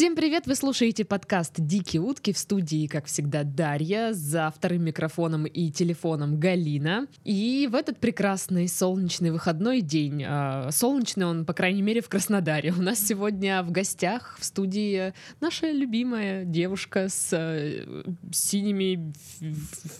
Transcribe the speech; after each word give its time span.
Всем 0.00 0.16
привет! 0.16 0.46
Вы 0.46 0.54
слушаете 0.54 1.04
подкаст 1.04 1.56
«Дикие 1.58 2.00
утки» 2.00 2.32
в 2.32 2.38
студии, 2.38 2.86
как 2.86 3.04
всегда, 3.04 3.44
Дарья, 3.44 4.14
за 4.14 4.50
вторым 4.50 4.84
микрофоном 4.84 5.44
и 5.44 5.70
телефоном 5.70 6.40
Галина. 6.40 7.06
И 7.22 7.68
в 7.70 7.74
этот 7.74 7.98
прекрасный 7.98 8.66
солнечный 8.66 9.30
выходной 9.30 9.82
день, 9.82 10.24
э, 10.26 10.70
солнечный 10.70 11.26
он, 11.26 11.44
по 11.44 11.52
крайней 11.52 11.82
мере, 11.82 12.00
в 12.00 12.08
Краснодаре, 12.08 12.72
у 12.72 12.80
нас 12.80 12.98
сегодня 12.98 13.62
в 13.62 13.72
гостях 13.72 14.38
в 14.40 14.44
студии 14.46 15.12
наша 15.42 15.70
любимая 15.70 16.46
девушка 16.46 17.10
с 17.10 17.28
э, 17.34 18.02
синими 18.32 19.12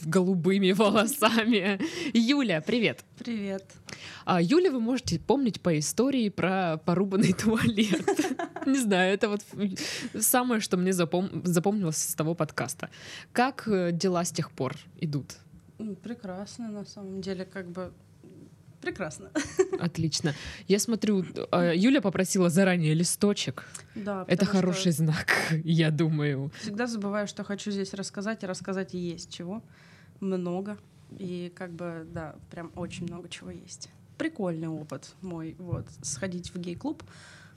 голубыми 0.06 0.72
волосами. 0.72 1.78
Юля, 2.14 2.62
привет! 2.62 3.04
Привет. 3.18 3.66
А 4.24 4.40
Юля 4.40 4.70
вы 4.70 4.80
можете 4.80 5.18
помнить 5.18 5.60
по 5.60 5.78
истории 5.78 6.30
про 6.30 6.78
порубанный 6.86 7.32
туалет. 7.38 8.08
Не 8.64 8.78
знаю, 8.78 9.12
это 9.12 9.28
вот 9.28 9.42
самое, 10.18 10.60
что 10.60 10.76
мне 10.76 10.92
запом... 10.92 11.42
запомнилось 11.44 11.96
с 11.96 12.14
того 12.14 12.34
подкаста. 12.34 12.90
Как 13.32 13.68
э, 13.68 13.92
дела 13.92 14.24
с 14.24 14.32
тех 14.32 14.50
пор 14.50 14.76
идут? 15.00 15.36
Прекрасно, 16.02 16.70
на 16.70 16.84
самом 16.84 17.20
деле, 17.20 17.44
как 17.44 17.70
бы 17.70 17.92
прекрасно. 18.80 19.30
Отлично. 19.80 20.34
Я 20.68 20.78
смотрю, 20.78 21.24
а, 21.50 21.72
Юля 21.72 22.00
попросила 22.00 22.50
заранее 22.50 22.94
листочек. 22.94 23.64
Да. 23.94 24.24
Это 24.28 24.46
хороший 24.46 24.92
знак, 24.92 25.28
я 25.64 25.90
думаю. 25.90 26.50
Всегда 26.60 26.86
забываю, 26.86 27.26
что 27.26 27.44
хочу 27.44 27.70
здесь 27.70 27.94
рассказать, 27.94 28.42
и 28.42 28.46
рассказать 28.46 28.94
есть 28.94 29.32
чего. 29.32 29.62
Много. 30.20 30.76
И 31.18 31.52
как 31.56 31.72
бы, 31.72 32.06
да, 32.12 32.36
прям 32.50 32.72
очень 32.76 33.06
много 33.06 33.28
чего 33.28 33.50
есть. 33.50 33.90
Прикольный 34.18 34.68
опыт 34.68 35.14
мой, 35.22 35.56
вот, 35.58 35.86
сходить 36.02 36.54
в 36.54 36.58
гей-клуб. 36.58 37.02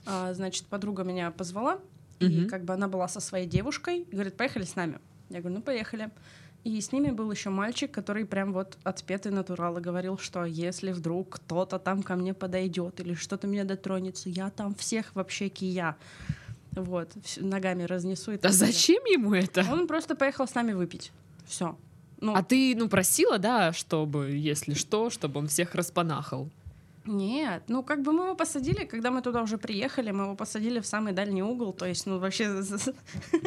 А, 0.06 0.34
значит, 0.34 0.66
подруга 0.66 1.02
меня 1.02 1.30
позвала, 1.30 1.78
и 2.20 2.26
mm 2.26 2.48
как 2.48 2.64
бы 2.64 2.74
она 2.74 2.88
была 2.88 3.08
со 3.08 3.20
своей 3.20 3.46
девушкой, 3.46 4.00
и 4.00 4.12
говорит, 4.12 4.36
поехали 4.36 4.64
с 4.64 4.76
нами. 4.76 4.98
Я 5.30 5.40
говорю, 5.40 5.56
ну 5.56 5.62
поехали. 5.62 6.10
И 6.64 6.80
с 6.80 6.92
ними 6.92 7.10
был 7.10 7.30
еще 7.30 7.50
мальчик, 7.50 7.90
который 7.90 8.24
прям 8.24 8.52
вот 8.54 8.78
отпетый 8.84 9.30
натурал 9.30 9.76
и 9.76 9.82
говорил, 9.82 10.16
что 10.16 10.46
если 10.46 10.92
вдруг 10.92 11.36
кто-то 11.36 11.78
там 11.78 12.02
ко 12.02 12.16
мне 12.16 12.32
подойдет 12.32 13.00
или 13.00 13.12
что-то 13.12 13.46
меня 13.46 13.64
дотронется, 13.64 14.30
я 14.30 14.48
там 14.48 14.74
всех 14.74 15.14
вообще 15.14 15.48
кия. 15.50 15.96
Вот, 16.72 17.10
ногами 17.36 17.84
разнесу. 17.84 18.32
И 18.32 18.38
а 18.42 18.48
зачем 18.50 19.04
ему 19.04 19.34
это? 19.34 19.64
Он 19.70 19.86
просто 19.86 20.16
поехал 20.16 20.48
с 20.48 20.54
нами 20.54 20.72
выпить. 20.72 21.12
Все. 21.46 21.76
Ну, 22.20 22.34
а 22.34 22.42
ты, 22.42 22.74
ну, 22.74 22.88
просила, 22.88 23.38
да, 23.38 23.72
чтобы, 23.74 24.30
если 24.30 24.72
что, 24.72 25.10
чтобы 25.10 25.40
он 25.40 25.48
всех 25.48 25.74
распанахал? 25.74 26.48
Нет, 27.06 27.64
ну 27.68 27.82
как 27.82 28.00
бы 28.00 28.12
мы 28.12 28.24
его 28.24 28.34
посадили, 28.34 28.84
когда 28.86 29.10
мы 29.10 29.20
туда 29.20 29.42
уже 29.42 29.58
приехали, 29.58 30.10
мы 30.10 30.24
его 30.24 30.36
посадили 30.36 30.80
в 30.80 30.86
самый 30.86 31.12
дальний 31.12 31.42
угол, 31.42 31.74
то 31.74 31.86
есть, 31.86 32.06
ну 32.06 32.18
вообще 32.18 32.62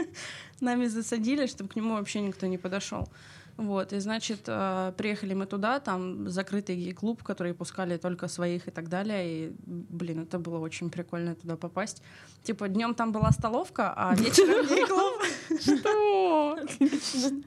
нами 0.61 0.85
засадили, 0.85 1.47
чтобы 1.47 1.69
к 1.69 1.75
нему 1.75 1.95
вообще 1.95 2.21
никто 2.21 2.45
не 2.45 2.59
подошел. 2.59 3.09
Вот, 3.57 3.91
и 3.91 3.99
значит, 3.99 4.41
э, 4.45 4.93
приехали 4.97 5.33
мы 5.33 5.47
туда, 5.47 5.79
там 5.79 6.29
закрытый 6.29 6.75
гей-клуб, 6.75 7.23
который 7.23 7.55
пускали 7.55 7.97
только 7.97 8.27
своих 8.27 8.67
и 8.67 8.71
так 8.71 8.87
далее. 8.87 9.25
И, 9.25 9.55
блин, 9.65 10.23
это 10.23 10.37
было 10.37 10.59
очень 10.59 10.91
прикольно 10.91 11.33
туда 11.33 11.55
попасть. 11.57 12.03
Типа, 12.43 12.67
днем 12.67 12.93
там 12.93 13.11
была 13.11 13.31
столовка, 13.31 13.93
а 13.97 14.15
вечером 14.15 14.67
гей-клуб. 14.67 15.23
Что? 15.59 16.59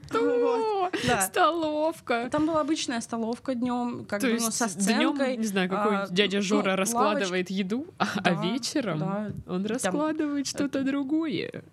Что? 0.09 0.91
Столовка. 1.21 2.27
Там 2.29 2.45
была 2.45 2.59
обычная 2.59 2.99
столовка 2.99 3.55
днем, 3.55 4.05
как 4.05 4.21
бы 4.21 4.37
ну, 4.39 4.51
со 4.51 4.67
сценкой. 4.67 5.37
не 5.37 5.47
знаю, 5.47 5.69
какой 5.69 6.13
дядя 6.13 6.37
ну, 6.37 6.43
Жора 6.43 6.75
раскладывает 6.75 7.49
еду, 7.49 7.87
а, 7.97 8.07
а 8.23 8.33
вечером 8.33 9.33
он 9.47 9.65
раскладывает 9.65 10.45
что-то 10.45 10.83
другое. 10.83 11.63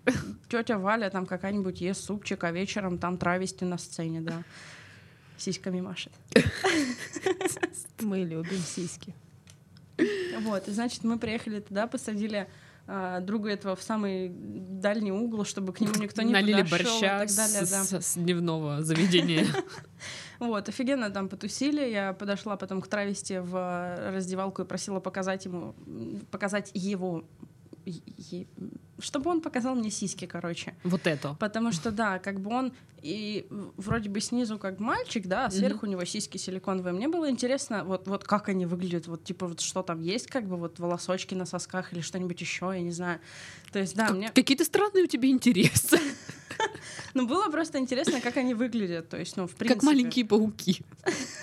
Тетя 0.49 0.77
Валя 0.77 1.09
там 1.09 1.25
какая-нибудь 1.25 1.81
ест 1.81 2.03
супчик, 2.03 2.43
а 2.43 2.51
вечером 2.51 2.97
там 2.97 3.17
травести 3.17 3.63
на 3.63 3.77
сцене, 3.77 4.21
да. 4.21 4.43
Сиськами 5.37 5.79
машет. 5.79 6.11
Мы 8.01 8.23
любим 8.23 8.57
сиськи. 8.57 9.13
Вот, 10.41 10.67
и 10.67 10.71
значит, 10.71 11.03
мы 11.03 11.17
приехали 11.19 11.59
туда, 11.59 11.87
посадили 11.87 12.47
а, 12.91 13.19
друга 13.19 13.51
этого 13.51 13.75
в 13.75 13.83
самый 13.83 14.31
дальний 14.33 15.11
угол, 15.11 15.45
чтобы 15.45 15.73
к 15.73 15.79
нему 15.79 15.93
никто 16.01 16.23
не 16.23 16.33
Налили 16.33 16.63
подошел 16.63 16.99
борща 16.99 17.23
и 17.23 17.27
так 17.27 17.35
далее. 17.35 17.65
С, 17.65 17.89
да. 17.89 18.01
с 18.01 18.15
дневного 18.15 18.81
заведения. 18.83 19.45
Вот, 20.39 20.69
офигенно 20.69 21.09
там 21.09 21.27
потусили. 21.27 21.81
Я 21.85 22.13
подошла 22.13 22.55
потом 22.55 22.81
к 22.81 22.87
травести 22.87 23.39
в 23.39 24.09
раздевалку 24.09 24.61
и 24.61 24.65
просила 24.65 25.01
показать 25.01 25.43
ему, 25.43 25.75
показать 26.31 26.71
его 26.73 27.25
чтобы 28.99 29.29
он 29.29 29.41
показал 29.41 29.75
мне 29.75 29.89
сиськи, 29.89 30.25
короче. 30.25 30.75
Вот 30.83 31.07
это. 31.07 31.35
Потому 31.39 31.71
что, 31.71 31.91
да, 31.91 32.19
как 32.19 32.39
бы 32.39 32.51
он 32.51 32.73
и 33.01 33.47
вроде 33.77 34.09
бы 34.09 34.19
снизу 34.19 34.57
как 34.57 34.79
мальчик, 34.79 35.27
да, 35.27 35.45
а 35.45 35.51
сверху 35.51 35.85
mm-hmm. 35.85 35.89
у 35.89 35.91
него 35.91 36.05
сиськи 36.05 36.37
силиконовые. 36.37 36.93
Мне 36.93 37.07
было 37.07 37.29
интересно, 37.29 37.83
вот, 37.83 38.07
вот 38.07 38.23
как 38.23 38.49
они 38.49 38.65
выглядят, 38.65 39.07
вот 39.07 39.23
типа 39.23 39.47
вот 39.47 39.61
что 39.61 39.83
там 39.83 40.01
есть, 40.01 40.27
как 40.27 40.45
бы 40.45 40.57
вот 40.57 40.79
волосочки 40.79 41.33
на 41.33 41.45
сосках 41.45 41.93
или 41.93 42.01
что-нибудь 42.01 42.39
еще, 42.41 42.71
я 42.73 42.81
не 42.81 42.91
знаю. 42.91 43.19
То 43.71 43.79
есть, 43.79 43.95
да, 43.95 44.07
как, 44.07 44.15
мне... 44.17 44.29
Какие-то 44.29 44.65
странные 44.65 45.05
у 45.05 45.07
тебя 45.07 45.29
интересы. 45.29 45.99
Ну, 47.13 47.25
было 47.25 47.49
просто 47.49 47.79
интересно, 47.79 48.21
как 48.21 48.37
они 48.37 48.53
выглядят, 48.53 49.09
то 49.09 49.17
есть, 49.17 49.37
ну, 49.37 49.47
в 49.47 49.55
принципе... 49.55 49.79
Как 49.79 49.83
маленькие 49.83 50.25
пауки. 50.25 50.81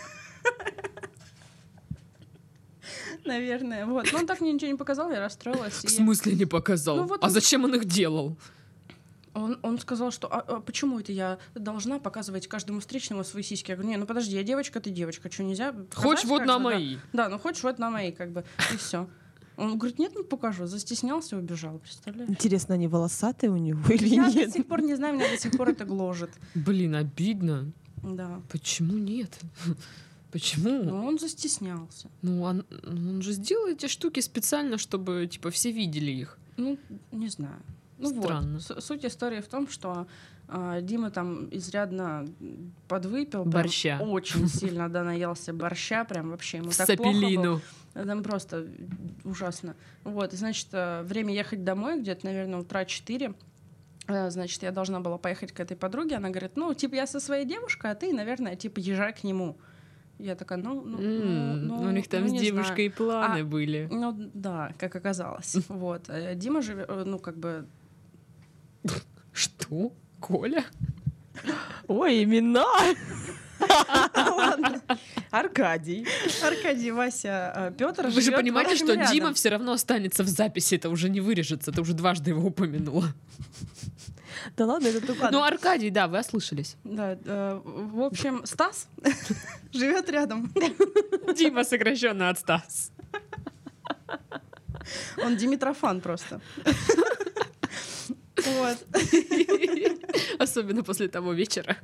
Наверное, 3.26 3.86
вот. 3.86 4.12
Но 4.12 4.20
он 4.20 4.26
так 4.26 4.40
мне 4.40 4.52
ничего 4.52 4.70
не 4.70 4.76
показал, 4.76 5.10
я 5.10 5.20
расстроилась. 5.20 5.84
В 5.84 5.90
смысле 5.90 6.34
не 6.34 6.46
показал? 6.46 6.96
Ну, 6.96 7.04
вот 7.04 7.22
а 7.22 7.26
он... 7.26 7.32
зачем 7.32 7.64
он 7.64 7.74
их 7.74 7.84
делал? 7.84 8.36
Он, 9.34 9.58
он 9.62 9.78
сказал, 9.78 10.10
что 10.12 10.32
а, 10.32 10.40
а 10.40 10.60
почему 10.60 10.98
это 10.98 11.12
я 11.12 11.38
должна 11.54 11.98
показывать 11.98 12.46
каждому 12.48 12.80
встречному 12.80 13.22
свои 13.22 13.42
сиськи? 13.42 13.70
Я 13.70 13.76
говорю, 13.76 13.90
не, 13.90 13.96
ну 13.98 14.06
подожди, 14.06 14.34
я 14.34 14.42
девочка, 14.42 14.80
ты 14.80 14.88
девочка, 14.88 15.30
что 15.30 15.44
нельзя? 15.44 15.74
Хочешь 15.94 16.24
вот 16.24 16.46
на 16.46 16.58
мои? 16.58 16.96
Да. 17.12 17.24
да, 17.24 17.28
ну 17.28 17.38
хочешь 17.38 17.62
вот 17.62 17.78
на 17.78 17.90
мои, 17.90 18.12
как 18.12 18.30
бы, 18.30 18.44
и 18.72 18.76
все. 18.78 19.06
Он 19.56 19.78
говорит, 19.78 19.98
нет, 19.98 20.14
не 20.14 20.22
покажу. 20.22 20.66
Застеснялся 20.66 21.36
и 21.36 21.38
убежал, 21.38 21.78
представляешь? 21.78 22.30
Интересно, 22.30 22.74
они 22.74 22.88
волосатые 22.88 23.50
у 23.50 23.56
него 23.56 23.80
или 23.92 24.08
я 24.08 24.26
нет? 24.26 24.34
Я 24.34 24.46
до 24.46 24.52
сих 24.52 24.66
пор 24.66 24.82
не 24.82 24.94
знаю, 24.94 25.14
меня 25.14 25.28
до 25.30 25.38
сих 25.38 25.56
пор 25.56 25.70
это 25.70 25.84
гложет. 25.84 26.30
Блин, 26.54 26.94
обидно. 26.94 27.72
Да. 28.02 28.40
Почему 28.50 28.96
нет? 28.98 29.38
Почему? 30.32 30.82
Ну, 30.82 31.04
он 31.04 31.18
застеснялся. 31.18 32.10
Ну, 32.22 32.42
он, 32.42 32.64
он 32.84 33.22
же 33.22 33.32
сделал 33.32 33.68
эти 33.68 33.86
штуки 33.86 34.20
специально, 34.20 34.78
чтобы, 34.78 35.26
типа, 35.26 35.50
все 35.50 35.70
видели 35.70 36.10
их. 36.10 36.38
Ну, 36.56 36.78
не 37.12 37.28
знаю. 37.28 37.62
Ну 37.98 38.10
Странно. 38.10 38.58
Вот. 38.68 38.84
Суть 38.84 39.04
истории 39.04 39.40
в 39.40 39.48
том, 39.48 39.68
что 39.68 40.06
э, 40.48 40.80
Дима 40.82 41.10
там 41.10 41.48
изрядно 41.50 42.26
подвыпил. 42.88 43.44
Борща. 43.44 43.98
Очень 44.00 44.48
сильно, 44.48 44.88
да, 44.88 45.02
наелся 45.02 45.52
борща, 45.52 46.04
прям 46.04 46.30
вообще 46.30 46.58
ему 46.58 46.70
так 46.70 46.86
плохо 46.96 47.26
было. 47.34 47.60
Там 47.94 48.22
просто 48.22 48.66
ужасно. 49.24 49.74
Вот, 50.04 50.34
и, 50.34 50.36
значит, 50.36 50.68
э, 50.72 51.02
время 51.04 51.32
ехать 51.32 51.64
домой, 51.64 52.00
где-то, 52.00 52.26
наверное, 52.26 52.60
утра 52.60 52.84
4 52.84 53.34
э, 54.08 54.30
Значит, 54.30 54.62
я 54.62 54.72
должна 54.72 55.00
была 55.00 55.16
поехать 55.16 55.52
к 55.52 55.60
этой 55.60 55.76
подруге. 55.76 56.16
Она 56.16 56.28
говорит, 56.28 56.56
ну, 56.56 56.74
типа, 56.74 56.96
я 56.96 57.06
со 57.06 57.20
своей 57.20 57.46
девушкой, 57.46 57.92
а 57.92 57.94
ты, 57.94 58.12
наверное, 58.12 58.56
типа, 58.56 58.80
езжай 58.80 59.14
к 59.14 59.24
нему. 59.24 59.56
Я 60.18 60.34
такая, 60.34 60.58
ну, 60.58 60.80
ну, 60.80 60.98
mm, 60.98 61.54
ну, 61.56 61.82
ну, 61.82 61.88
у 61.88 61.90
них 61.90 62.08
там 62.08 62.24
ну, 62.24 62.28
с 62.28 62.40
девушкой 62.40 62.88
знаю. 62.88 62.92
планы 62.92 63.40
а, 63.40 63.44
были. 63.44 63.88
Ну 63.90 64.14
да, 64.34 64.72
как 64.78 64.96
оказалось. 64.96 65.56
Вот. 65.68 66.08
Э, 66.08 66.34
Дима 66.34 66.62
живет, 66.62 66.86
э, 66.88 67.04
ну, 67.04 67.18
как 67.18 67.36
бы 67.36 67.66
что? 69.32 69.92
Коля? 70.20 70.64
Ой, 71.88 72.24
имена! 72.24 72.64
Аркадий. 75.30 76.06
Аркадий, 76.42 76.90
Вася, 76.90 77.52
э, 77.56 77.72
Петр. 77.76 78.06
Вы 78.08 78.20
же 78.20 78.32
понимаете, 78.32 78.76
что. 78.76 78.96
Дима 78.96 79.32
все 79.34 79.50
равно 79.50 79.72
останется 79.72 80.22
в 80.22 80.28
записи, 80.28 80.74
это 80.76 80.90
уже 80.90 81.08
не 81.08 81.20
вырежется, 81.20 81.72
ты 81.72 81.80
уже 81.80 81.94
дважды 81.94 82.30
его 82.30 82.46
упомянула. 82.48 83.06
Да 84.56 84.66
ладно, 84.66 84.88
это 84.88 85.06
только. 85.06 85.30
Ну, 85.30 85.42
Аркадий, 85.42 85.90
да, 85.90 86.08
вы 86.08 86.18
ослышались. 86.18 86.76
Да, 86.84 87.18
э, 87.24 87.60
в 87.64 88.02
общем, 88.02 88.44
Стас 88.44 88.88
живет 89.72 90.08
рядом. 90.10 90.52
Дима 91.36 91.64
сокращенно 91.64 92.30
от 92.30 92.38
Стас. 92.38 92.92
Он 95.22 95.36
Димитрофан 95.36 96.00
просто. 96.00 96.40
Вот. 98.60 98.76
Особенно 100.38 100.84
после 100.84 101.08
того 101.08 101.32
вечера. 101.32 101.78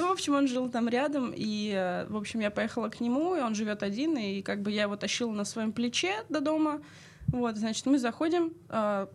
Ну, 0.00 0.08
в 0.08 0.12
общем, 0.12 0.34
он 0.34 0.48
жил 0.48 0.68
там 0.68 0.88
рядом, 0.88 1.32
и, 1.34 1.72
э, 1.74 2.06
в 2.08 2.16
общем, 2.16 2.40
я 2.40 2.50
поехала 2.50 2.88
к 2.88 3.00
нему, 3.00 3.36
и 3.36 3.40
он 3.40 3.54
живет 3.54 3.82
один, 3.82 4.16
и 4.16 4.42
как 4.42 4.62
бы 4.62 4.70
я 4.70 4.82
его 4.82 4.96
тащила 4.96 5.32
на 5.32 5.44
своем 5.44 5.72
плече 5.72 6.24
до 6.28 6.40
дома. 6.40 6.80
Вот, 7.28 7.56
значит, 7.56 7.84
мы 7.86 7.98
заходим. 7.98 8.54
Э, 8.68 9.06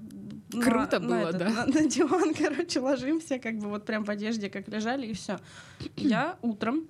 Круто 0.51 0.99
на, 0.99 1.07
было, 1.07 1.15
на 1.15 1.21
этот, 1.21 1.37
да? 1.37 1.49
На, 1.49 1.65
на 1.65 1.87
диван, 1.87 2.33
короче, 2.37 2.79
ложимся, 2.79 3.39
как 3.39 3.57
бы 3.57 3.69
вот 3.69 3.85
прям 3.85 4.03
в 4.03 4.09
одежде, 4.09 4.49
как 4.49 4.67
лежали, 4.67 5.07
и 5.07 5.13
все. 5.13 5.39
Я 5.95 6.37
утром 6.41 6.87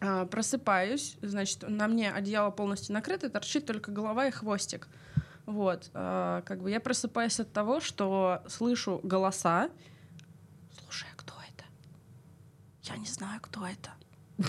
э, 0.00 0.26
просыпаюсь, 0.26 1.16
значит, 1.22 1.68
на 1.68 1.88
мне 1.88 2.12
одеяло 2.12 2.50
полностью 2.50 2.94
накрыто, 2.94 3.30
торчит 3.30 3.66
только 3.66 3.90
голова 3.90 4.26
и 4.26 4.30
хвостик. 4.30 4.88
Вот, 5.46 5.90
а, 5.92 6.42
как 6.42 6.62
бы 6.62 6.70
я 6.70 6.80
просыпаюсь 6.80 7.38
от 7.38 7.52
того, 7.52 7.80
что 7.80 8.42
слышу 8.48 9.00
голоса. 9.02 9.68
Слушай, 10.82 11.08
а 11.12 11.16
кто 11.16 11.34
это? 11.34 11.64
Я 12.84 12.96
не 12.96 13.06
знаю, 13.06 13.40
кто 13.40 13.66
это. 13.66 13.90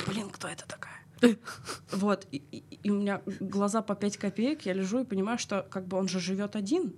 Блин, 0.08 0.30
кто 0.30 0.48
это 0.48 0.66
такая? 0.68 0.96
Вот, 1.92 2.28
и, 2.32 2.62
у 2.84 2.94
меня 2.94 3.22
глаза 3.40 3.82
по 3.82 3.96
5 3.96 4.18
копеек, 4.18 4.66
я 4.66 4.74
лежу 4.74 5.02
и 5.02 5.06
понимаю, 5.06 5.38
что 5.40 5.66
как 5.70 5.88
бы 5.88 5.98
он 5.98 6.08
же 6.08 6.20
живет 6.20 6.56
один. 6.56 6.94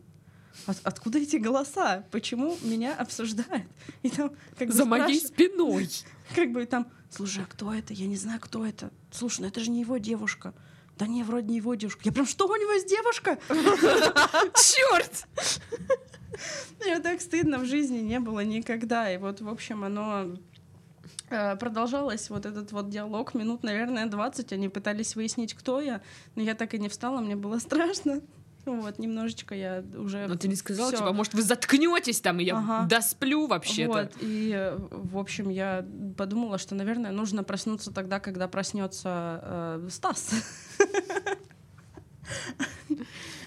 От- 0.65 0.81
откуда 0.83 1.19
эти 1.19 1.35
голоса? 1.37 2.03
Почему 2.11 2.57
меня 2.63 2.95
обсуждают? 2.95 3.67
И 4.01 4.09
там 4.09 4.31
как 4.57 4.69
бы 4.69 4.73
За 4.73 4.85
моей 4.85 5.19
спиной. 5.19 5.87
как 6.35 6.51
бы 6.51 6.65
там, 6.65 6.87
слушай, 7.11 7.43
а 7.43 7.45
кто 7.45 7.73
это? 7.73 7.93
Я 7.93 8.07
не 8.07 8.15
знаю, 8.15 8.39
кто 8.41 8.65
это. 8.65 8.91
Слушай, 9.11 9.41
ну 9.41 9.47
это 9.47 9.59
же 9.59 9.69
не 9.69 9.81
его 9.81 9.97
девушка. 9.97 10.53
Да 10.97 11.05
не, 11.05 11.23
вроде 11.23 11.47
не 11.49 11.57
его 11.57 11.75
девушка. 11.75 12.01
Я 12.05 12.11
прям, 12.11 12.25
что 12.25 12.47
у 12.47 12.55
него 12.55 12.71
есть 12.73 12.89
девушка? 12.89 13.37
Черт! 14.55 15.27
Мне 16.79 16.99
так 16.99 17.21
стыдно 17.21 17.59
в 17.59 17.65
жизни 17.65 17.99
не 17.99 18.19
было 18.19 18.43
никогда. 18.43 19.11
И 19.13 19.17
вот, 19.17 19.41
в 19.41 19.47
общем, 19.47 19.83
оно 19.83 20.37
продолжалось, 21.29 22.29
вот 22.29 22.45
этот 22.45 22.71
вот 22.71 22.89
диалог, 22.89 23.33
минут, 23.33 23.63
наверное, 23.63 24.05
20. 24.07 24.53
Они 24.53 24.69
пытались 24.69 25.15
выяснить, 25.15 25.53
кто 25.53 25.81
я, 25.81 26.01
но 26.35 26.41
я 26.41 26.55
так 26.55 26.73
и 26.73 26.79
не 26.79 26.89
встала, 26.89 27.19
мне 27.19 27.35
было 27.35 27.59
страшно. 27.59 28.21
Вот, 28.65 28.99
немножечко 28.99 29.55
я 29.55 29.81
уже... 29.95 30.27
Но 30.27 30.35
ты 30.35 30.49
не 30.49 30.55
сказала, 30.55 30.89
всё. 30.89 30.97
типа, 30.97 31.13
может, 31.13 31.33
вы 31.33 31.41
заткнетесь 31.41 32.19
там, 32.19 32.39
и 32.41 32.43
я 32.43 32.57
Ага. 32.57 32.85
досплю 32.87 33.47
вообще-то. 33.47 33.91
Вот, 33.91 34.11
и, 34.19 34.51
э, 34.53 34.77
в 34.91 35.17
общем, 35.17 35.47
я 35.47 35.85
подумала, 36.17 36.57
что, 36.57 36.75
наверное, 36.75 37.11
нужно 37.11 37.45
проснуться 37.45 37.93
тогда, 37.93 38.19
когда 38.19 38.49
проснется 38.49 39.39
э, 39.43 39.87
Стас. 39.89 40.31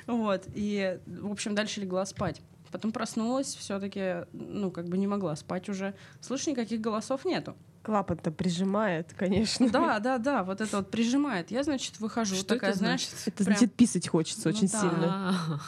Вот, 0.06 0.42
и, 0.54 0.98
в 1.06 1.30
общем, 1.30 1.54
дальше 1.54 1.80
легла 1.80 2.04
спать. 2.04 2.40
Потом 2.70 2.92
проснулась, 2.92 3.54
все-таки, 3.54 4.26
ну, 4.32 4.70
как 4.70 4.86
бы 4.88 4.96
не 4.98 5.06
могла 5.06 5.34
спать 5.36 5.68
уже. 5.68 5.94
Слышь, 6.20 6.46
никаких 6.46 6.80
голосов 6.80 7.24
нету. 7.24 7.56
Клапан-то 7.82 8.30
прижимает, 8.30 9.12
конечно. 9.16 9.68
Да, 9.70 9.98
да, 10.00 10.18
да, 10.18 10.42
вот 10.44 10.60
это 10.60 10.78
вот 10.78 10.90
прижимает. 10.90 11.50
Я, 11.50 11.62
значит, 11.62 11.98
выхожу, 11.98 12.34
Что 12.34 12.44
такая, 12.54 12.70
это 12.70 12.78
знаешь, 12.78 13.08
значит? 13.08 13.28
Это 13.28 13.44
Прям- 13.44 13.56
значит, 13.58 13.74
писать 13.74 14.08
хочется 14.08 14.48
Ну 14.50 14.54
очень 14.54 14.68
да. 14.68 14.80
сильно. 14.80 15.60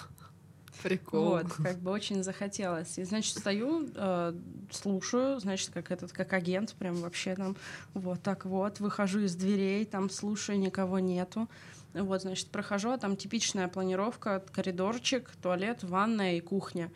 Прикол. 0.83 1.25
Вот, 1.25 1.53
как 1.53 1.79
бы 1.79 1.93
очень 1.93 2.25
захотелось. 2.25 2.99
И, 2.99 3.05
значит, 3.05 3.39
стою, 3.39 3.89
э, 3.95 4.35
слушаю, 4.73 5.39
значит, 5.39 5.71
как 5.73 5.93
этот, 5.93 6.11
как 6.13 6.33
агент, 6.33 6.75
прям 6.75 6.97
вообще 6.97 7.37
там, 7.37 7.57
вот 7.95 8.21
так 8.23 8.45
вот, 8.47 8.81
выхожу 8.81 9.21
из 9.21 9.37
дверей, 9.37 9.85
там 9.85 10.11
слушаю, 10.11 10.59
никого 10.59 10.99
нету. 10.99 11.49
Вот, 11.95 12.23
значит, 12.23 12.49
прохожу, 12.49 12.91
а 12.91 12.99
там 12.99 13.17
типичная 13.17 13.69
планировка, 13.69 14.43
коридорчик, 14.53 15.31
туалет, 15.43 15.83
ванная 15.83 16.37
и 16.37 16.41
кухня. 16.41 16.91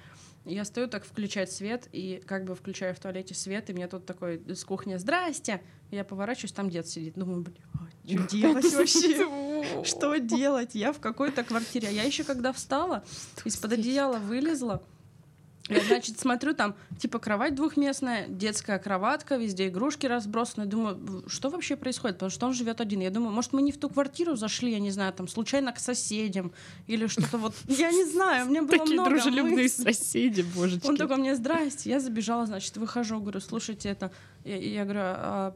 Я 0.45 0.65
стою 0.65 0.87
так 0.87 1.05
включать 1.05 1.51
свет, 1.51 1.89
и 1.93 2.23
как 2.25 2.45
бы 2.45 2.55
включаю 2.55 2.95
в 2.95 3.01
туалете 3.01 3.35
свет, 3.35 3.69
и 3.69 3.73
мне 3.73 3.89
тут 3.89 4.07
такой 4.07 4.41
с 4.47 4.65
кухни 4.65 4.97
«Здрасте!» 4.97 5.61
Я 5.91 6.05
поворачиваюсь, 6.05 6.53
там 6.53 6.71
дед 6.71 6.89
сидит. 6.89 7.15
Думаю, 7.15 7.43
блин, 7.43 7.59
что 8.07 8.29
делать 8.29 8.75
вообще? 8.75 9.85
Что 9.85 10.17
делать? 10.17 10.75
Я 10.75 10.93
в 10.93 11.01
какой-то 11.01 11.43
квартире. 11.43 11.89
А 11.89 11.91
я 11.91 12.05
еще 12.05 12.25
когда 12.25 12.53
встала, 12.53 13.05
из-под 13.45 13.73
одеяла 13.73 14.19
вылезла. 14.19 14.83
Я, 15.69 15.81
значит, 15.81 16.19
смотрю, 16.21 16.55
там, 16.55 16.75
типа, 16.99 17.19
кровать 17.19 17.55
двухместная, 17.55 18.29
детская 18.29 18.79
кроватка, 18.79 19.37
везде 19.37 19.67
игрушки 19.69 20.07
разбросаны. 20.07 20.67
Думаю, 20.67 20.97
«В- 20.97 21.29
что 21.29 21.51
вообще 21.51 21.75
происходит? 21.77 22.17
Потому 22.17 22.31
что 22.31 22.47
он 22.47 22.53
живет 22.53 22.81
один. 22.81 23.01
Я 23.01 23.11
думаю, 23.11 23.33
может, 23.33 23.53
мы 23.53 23.63
не 23.63 23.73
в 23.73 23.79
ту 23.79 23.89
квартиру 23.89 24.37
зашли, 24.37 24.71
я 24.73 24.79
не 24.79 24.91
знаю, 24.93 25.13
там, 25.13 25.27
случайно 25.29 25.73
к 25.73 25.79
соседям 25.79 26.53
или 26.87 27.07
что-то 27.09 27.39
вот. 27.39 27.55
Я 27.69 27.91
не 27.91 28.05
знаю, 28.05 28.47
мне 28.47 28.63
было 28.63 28.79
Такие 28.79 28.95
много 28.95 29.11
дружелюбные 29.11 29.65
мыслей. 29.65 29.93
соседи, 29.93 30.43
божечки. 30.43 30.87
Он 30.87 30.97
такой 30.97 31.17
мне, 31.17 31.35
здрасте, 31.35 31.91
я 31.91 31.99
забежала, 32.01 32.47
значит, 32.47 32.77
выхожу, 32.77 33.21
говорю, 33.21 33.41
слушайте, 33.41 33.89
это... 33.89 34.13
Я, 34.45 34.57
я 34.57 34.85
говорю, 34.85 35.01
«А, 35.03 35.55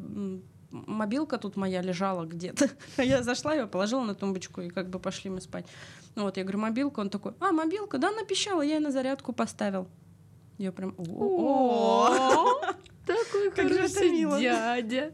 мобилка 0.70 1.38
тут 1.38 1.56
моя 1.56 1.82
лежала 1.82 2.24
где-то. 2.24 2.68
Я 3.02 3.22
зашла 3.22 3.54
ее, 3.54 3.66
положила 3.66 4.02
на 4.02 4.14
тумбочку, 4.14 4.60
и 4.60 4.68
как 4.68 4.88
бы 4.88 4.98
пошли 5.00 5.30
мы 5.30 5.40
спать. 5.40 5.66
Ну 6.14 6.22
вот, 6.22 6.36
я 6.36 6.42
говорю, 6.44 6.58
мобилка, 6.58 7.00
он 7.00 7.10
такой, 7.10 7.32
а, 7.40 7.52
мобилка, 7.52 7.98
да, 7.98 8.10
напищала, 8.12 8.62
я 8.62 8.74
ее 8.74 8.80
на 8.80 8.90
зарядку 8.90 9.32
поставил. 9.32 9.88
Я 10.60 10.72
прям, 10.72 10.94
о 10.98 12.10
Такой 13.06 13.50
хороший 13.50 14.40
дядя. 14.40 15.10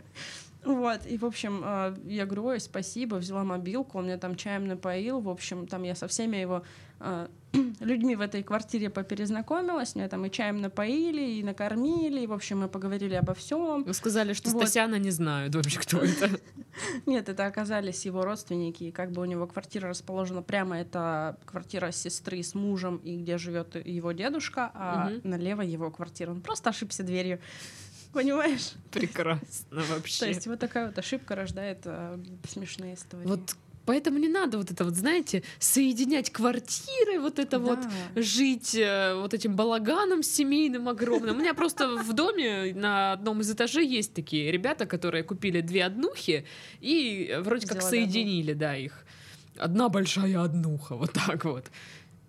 Вот, 0.65 1.07
и, 1.07 1.17
в 1.17 1.25
общем, 1.25 1.63
э, 1.65 1.95
я 2.07 2.27
говорю, 2.27 2.47
ой, 2.47 2.59
спасибо, 2.59 3.15
взяла 3.15 3.45
мобилку, 3.45 3.99
он 3.99 4.07
меня 4.07 4.19
там 4.19 4.35
чаем 4.35 4.67
напоил, 4.67 5.21
в 5.21 5.29
общем, 5.29 5.69
там 5.69 5.85
я 5.85 5.95
со 5.95 6.09
всеми 6.09 6.39
его 6.39 6.65
э, 6.99 7.29
людьми 7.81 8.17
в 8.17 8.21
этой 8.21 8.43
квартире 8.43 8.91
поперезнакомилась, 8.91 9.95
меня 9.95 10.09
там 10.09 10.25
и 10.27 10.31
чаем 10.31 10.61
напоили, 10.61 11.39
и 11.39 11.43
накормили, 11.43 12.21
и, 12.21 12.27
в 12.27 12.33
общем, 12.33 12.61
мы 12.61 12.69
поговорили 12.69 13.15
обо 13.15 13.35
всем. 13.35 13.85
Вы 13.85 13.95
сказали, 13.95 14.33
что 14.33 14.51
Вот. 14.51 14.63
Стасяна 14.63 14.97
не 14.97 15.11
знают 15.11 15.55
вообще, 15.55 15.79
кто 15.79 15.99
это. 15.99 16.31
Нет, 17.07 17.29
это 17.29 17.47
оказались 17.47 18.05
его 18.07 18.25
родственники, 18.25 18.85
и 18.85 18.93
как 18.93 19.13
бы 19.13 19.23
у 19.23 19.25
него 19.25 19.47
квартира 19.47 19.89
расположена 19.89 20.43
прямо, 20.43 20.79
это 20.79 21.39
квартира 21.45 21.91
сестры 21.93 22.43
с 22.43 22.55
мужем, 22.55 22.97
и 22.99 23.17
где 23.17 23.39
живет 23.39 23.77
его 23.87 24.13
дедушка, 24.13 24.71
а 24.75 25.11
Мгм. 25.11 25.21
налево 25.25 25.63
его 25.63 25.91
квартира. 25.91 26.31
Он 26.31 26.41
просто 26.41 26.71
ошибся 26.71 27.03
дверью. 27.03 27.41
Понимаешь? 28.13 28.73
Прекрасно 28.93 29.83
вообще. 29.91 30.21
То 30.21 30.27
есть 30.29 30.47
вот 30.47 30.59
такая 30.59 30.87
вот 30.87 30.99
ошибка 30.99 31.35
рождает 31.35 31.81
э, 31.85 32.19
смешные 32.49 32.95
истории. 32.95 33.27
Вот 33.27 33.57
поэтому 33.87 34.19
не 34.19 34.29
надо 34.29 34.59
вот 34.59 34.71
это 34.71 34.85
вот, 34.85 34.95
знаете, 34.95 35.43
соединять 35.59 36.31
квартиры, 36.31 37.21
вот 37.21 37.39
это 37.39 37.59
вот 37.59 37.81
Да. 37.81 38.23
жить 38.23 38.75
э, 38.75 39.15
вот 39.15 39.33
этим 39.33 39.57
балаганом 39.57 40.23
семейным 40.23 40.89
огромным. 40.89 41.37
У 41.37 41.41
меня 41.41 41.55
просто 41.55 41.97
в 41.97 42.13
доме 42.13 42.75
на 42.75 43.13
одном 43.13 43.41
из 43.41 43.51
этажей 43.51 43.87
есть 43.87 44.13
такие 44.15 44.51
ребята, 44.53 44.87
которые 44.87 45.23
купили 45.25 45.61
две 45.61 45.85
однухи 45.85 46.45
и 46.81 47.29
э, 47.31 47.41
вроде 47.41 47.67
как 47.67 47.81
соединили, 47.83 48.53
да, 48.53 48.77
их. 48.77 49.05
Одна 49.57 49.89
большая 49.89 50.43
однуха, 50.43 50.97
вот 50.97 51.13
так 51.13 51.45
вот. 51.45 51.65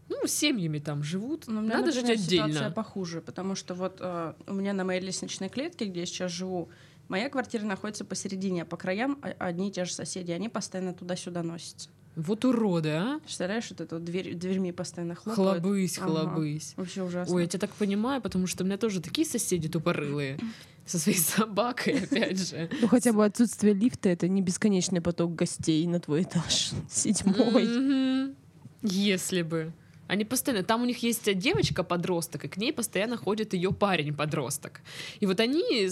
Ну, 0.09 0.25
семьями 0.25 0.79
там 0.79 1.03
живут. 1.03 1.47
Но 1.47 1.59
у 1.59 1.63
меня, 1.63 1.79
Надо 1.79 1.91
жить 1.91 2.03
например, 2.03 2.19
ситуация 2.23 2.45
отдельно. 2.45 2.71
похуже, 2.71 3.19
потому 3.21 3.55
что 3.55 3.73
вот 3.73 3.97
э, 3.99 4.33
у 4.47 4.53
меня 4.53 4.71
на 4.73 4.85
моей 4.85 5.01
лестничной 5.01 5.49
клетке, 5.49 5.85
где 5.85 5.99
я 6.01 6.05
сейчас 6.05 6.31
живу, 6.31 6.69
моя 7.09 7.29
квартира 7.29 7.63
находится 7.65 8.05
посередине, 8.05 8.63
а 8.63 8.65
по 8.65 8.77
краям 8.77 9.19
одни 9.39 9.69
и 9.69 9.71
те 9.71 9.85
же 9.85 9.93
соседи, 9.93 10.31
они 10.31 10.49
постоянно 10.49 10.93
туда-сюда 10.93 11.43
носятся. 11.43 11.89
Вот 12.15 12.45
уроды, 12.45 12.89
а? 12.89 13.19
Представляешь, 13.19 13.69
вот 13.69 13.79
это 13.81 13.95
вот 13.95 14.03
дверь, 14.03 14.33
дверьми 14.33 14.71
постоянно 14.71 15.13
хлопают. 15.13 15.61
Хлобысь, 15.61 15.99
Ага. 15.99 16.07
хлобысь. 16.07 16.73
Вообще 16.75 17.03
ужасно. 17.03 17.35
Ой, 17.35 17.43
я 17.43 17.47
тебя 17.47 17.59
так 17.59 17.71
понимаю, 17.73 18.21
потому 18.21 18.47
что 18.47 18.63
у 18.63 18.65
меня 18.65 18.77
тоже 18.77 19.01
такие 19.01 19.27
соседи 19.27 19.69
тупорылые. 19.69 20.39
Со 20.87 20.97
своей 20.97 21.19
собакой, 21.19 21.99
опять 22.03 22.39
же. 22.49 22.69
Ну 22.81 22.87
хотя 22.87 23.13
бы 23.13 23.23
отсутствие 23.23 23.73
лифта 23.75 24.09
это 24.09 24.27
не 24.27 24.41
бесконечный 24.41 25.01
поток 25.01 25.35
гостей 25.35 25.85
на 25.85 25.99
твой 25.99 26.23
этаж. 26.23 26.71
Седьмой. 26.89 28.33
Если 28.81 29.41
бы. 29.43 29.73
Они 30.07 30.25
постоянно, 30.25 30.63
там 30.63 30.81
у 30.81 30.85
них 30.85 31.03
есть 31.03 31.33
девочка-подросток, 31.37 32.45
и 32.45 32.47
к 32.47 32.57
ней 32.57 32.73
постоянно 32.73 33.17
ходит 33.17 33.53
ее 33.53 33.71
парень-подросток. 33.71 34.81
И 35.19 35.25
вот 35.25 35.39
они, 35.39 35.89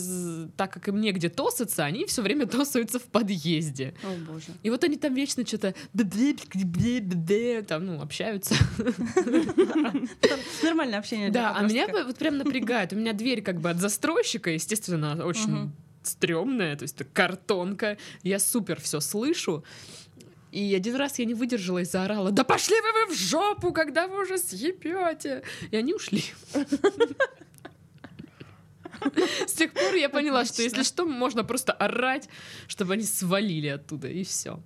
так 0.57 0.73
как 0.73 0.87
им 0.87 0.99
негде 1.01 1.29
тосаться, 1.29 1.85
они 1.85 2.05
все 2.05 2.21
время 2.21 2.45
тосаются 2.47 2.99
в 2.99 3.03
подъезде. 3.03 3.93
О 4.03 4.31
боже. 4.31 4.47
И 4.63 4.69
вот 4.69 4.83
они 4.83 4.97
там 4.97 5.13
вечно 5.13 5.45
что-то 5.45 5.73
там, 7.63 7.85
ну, 7.85 8.01
общаются. 8.01 8.55
Нормальное 10.63 10.99
общение 10.99 11.29
Да, 11.29 11.53
а 11.55 11.63
меня 11.63 11.87
вот 11.87 12.17
прям 12.17 12.37
напрягает. 12.37 12.93
У 12.93 12.95
меня 12.95 13.13
дверь 13.13 13.41
как 13.41 13.59
бы 13.59 13.69
от 13.69 13.77
застройщика, 13.77 14.49
естественно, 14.51 15.25
очень 15.25 15.71
стрёмная, 16.07 16.75
то 16.75 16.83
есть 16.83 16.95
это 16.95 17.05
картонка. 17.05 17.97
Я 18.23 18.39
супер 18.39 18.79
все 18.79 18.99
слышу. 18.99 19.63
И 20.55 20.73
один 20.73 20.95
раз 20.95 21.19
я 21.19 21.25
не 21.25 21.33
выдержала 21.33 21.79
и 21.79 21.83
заорала, 21.83 22.31
да 22.31 22.45
пошли 22.45 22.77
вы, 22.79 23.07
вы 23.07 23.13
в 23.13 23.17
жопу, 23.17 23.73
когда 23.73 24.07
вы 24.07 24.21
уже 24.21 24.37
съебете. 24.37 25.43
И 25.69 25.75
они 25.75 25.93
ушли. 25.93 26.23
С 29.45 29.51
тех 29.51 29.73
пор 29.73 29.95
я 29.95 30.07
поняла, 30.07 30.45
что 30.45 30.61
если 30.61 30.83
что, 30.83 31.05
можно 31.05 31.43
просто 31.43 31.73
орать, 31.73 32.29
чтобы 32.67 32.93
они 32.93 33.03
свалили 33.03 33.67
оттуда, 33.67 34.07
и 34.07 34.23
все. 34.23 34.63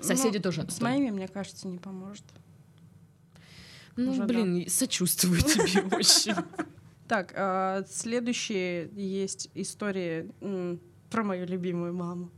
Соседи 0.00 0.38
Ну, 0.38 0.42
тоже 0.42 0.68
С 0.68 0.80
моими, 0.80 1.10
мне 1.10 1.28
кажется, 1.28 1.68
не 1.68 1.78
поможет. 1.78 2.24
Ну, 3.94 4.10
уже 4.10 4.24
блин, 4.24 4.68
сочувствую 4.68 5.40
тебе 5.40 5.82
очень. 5.96 6.34
Так, 7.06 7.32
а, 7.36 7.84
следующие 7.88 8.90
есть 8.96 9.50
истории 9.54 10.32
про 11.12 11.22
мою 11.22 11.46
любимую 11.46 11.92
маму. 11.94 12.30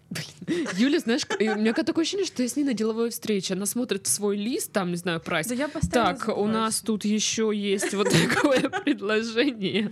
Юля, 0.76 0.98
знаешь, 0.98 1.22
у 1.40 1.42
меня 1.58 1.72
такое 1.72 2.02
ощущение, 2.02 2.26
что 2.26 2.42
я 2.42 2.48
с 2.48 2.56
ней 2.56 2.64
на 2.64 2.74
деловой 2.74 3.10
встрече. 3.10 3.54
Она 3.54 3.66
смотрит 3.66 4.06
свой 4.06 4.36
лист, 4.36 4.72
там, 4.72 4.90
не 4.90 4.96
знаю, 4.96 5.20
прайс. 5.20 5.46
Да 5.46 5.54
я 5.54 5.68
Так, 5.68 6.16
у 6.16 6.26
забываюсь. 6.26 6.52
нас 6.52 6.80
тут 6.80 7.04
еще 7.04 7.50
есть 7.54 7.94
вот 7.94 8.08
такое 8.10 8.68
предложение. 8.84 9.90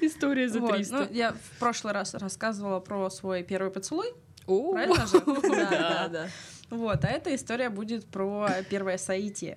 История 0.00 0.48
за 0.48 0.60
Вот, 0.60 0.74
300. 0.76 0.94
ну, 0.96 1.06
я 1.10 1.32
в 1.32 1.58
прошлый 1.58 1.92
раз 1.92 2.14
рассказывала 2.14 2.80
про 2.80 3.10
свой 3.10 3.42
первый 3.42 3.70
поцелуй. 3.72 4.08
О, 4.46 4.72
Правильно 4.72 5.06
же? 5.06 5.20
Да. 6.12 6.28
Вот, 6.70 7.04
а 7.04 7.08
эта 7.08 7.34
история 7.34 7.70
будет 7.70 8.04
про 8.06 8.48
первое 8.68 8.98
соитие, 8.98 9.56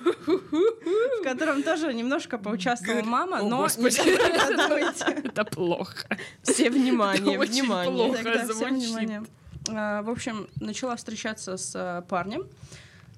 в 0.00 1.22
котором 1.22 1.62
тоже 1.62 1.92
немножко 1.94 2.38
поучаствовала 2.38 3.02
мама, 3.02 3.42
но 3.42 3.66
не. 3.66 5.28
Это 5.28 5.44
плохо. 5.44 6.06
Все 6.42 6.70
внимание, 6.70 7.38
внимание. 7.38 7.92
плохо. 7.92 8.46
Звучит. 8.46 8.68
внимание. 8.70 9.24
А, 9.68 10.02
В 10.02 10.10
общем, 10.10 10.48
начала 10.60 10.96
встречаться 10.96 11.56
с 11.56 11.72
а, 11.74 12.02
парнем. 12.02 12.46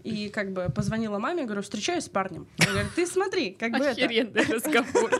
И 0.04 0.28
как 0.28 0.52
бы 0.52 0.71
позвонила 0.73 1.18
маме, 1.18 1.45
говорю, 1.45 1.62
встречаюсь 1.62 2.04
с 2.04 2.09
парнем. 2.09 2.47
Она 2.61 2.71
говорит, 2.71 2.92
ты 2.95 3.06
смотри, 3.06 3.50
как 3.50 3.73
бы 3.73 3.78
это, 3.78 3.90
Охеренный 4.04 4.45
разговор. 4.45 5.11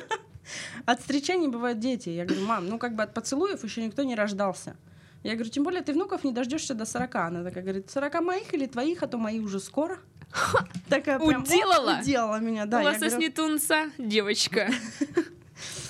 от 0.87 1.01
встречаний 1.01 1.49
бывают 1.49 1.81
дети. 1.81 2.09
Я 2.11 2.25
говорю, 2.25 2.45
мам, 2.47 2.69
ну 2.69 2.79
как 2.79 2.95
бы 2.95 3.03
от 3.03 3.13
поцелуев 3.13 3.65
еще 3.65 3.85
никто 3.85 4.05
не 4.05 4.15
рождался. 4.15 4.77
Я 5.25 5.33
говорю, 5.35 5.51
тем 5.51 5.65
более 5.65 5.83
ты 5.83 5.93
внуков 5.93 6.23
не 6.23 6.31
дождешься 6.31 6.75
до 6.75 6.85
40. 6.85 7.15
Она 7.17 7.43
такая 7.43 7.65
говорит, 7.65 7.91
40 7.91 8.21
моих 8.23 8.55
или 8.55 8.67
твоих, 8.67 9.03
а 9.03 9.09
то 9.09 9.19
мои 9.19 9.41
уже 9.41 9.59
скоро. 9.59 9.99
Такая 10.89 11.19
прям, 11.19 11.43
Уделала? 11.43 12.01
Уделала 12.01 12.39
меня, 12.41 12.67
да. 12.67 12.81
Я 12.81 12.89
Лосось 12.89 13.13
говорю, 13.13 13.19
не 13.19 13.29
тунца, 13.31 13.91
девочка. 13.99 14.71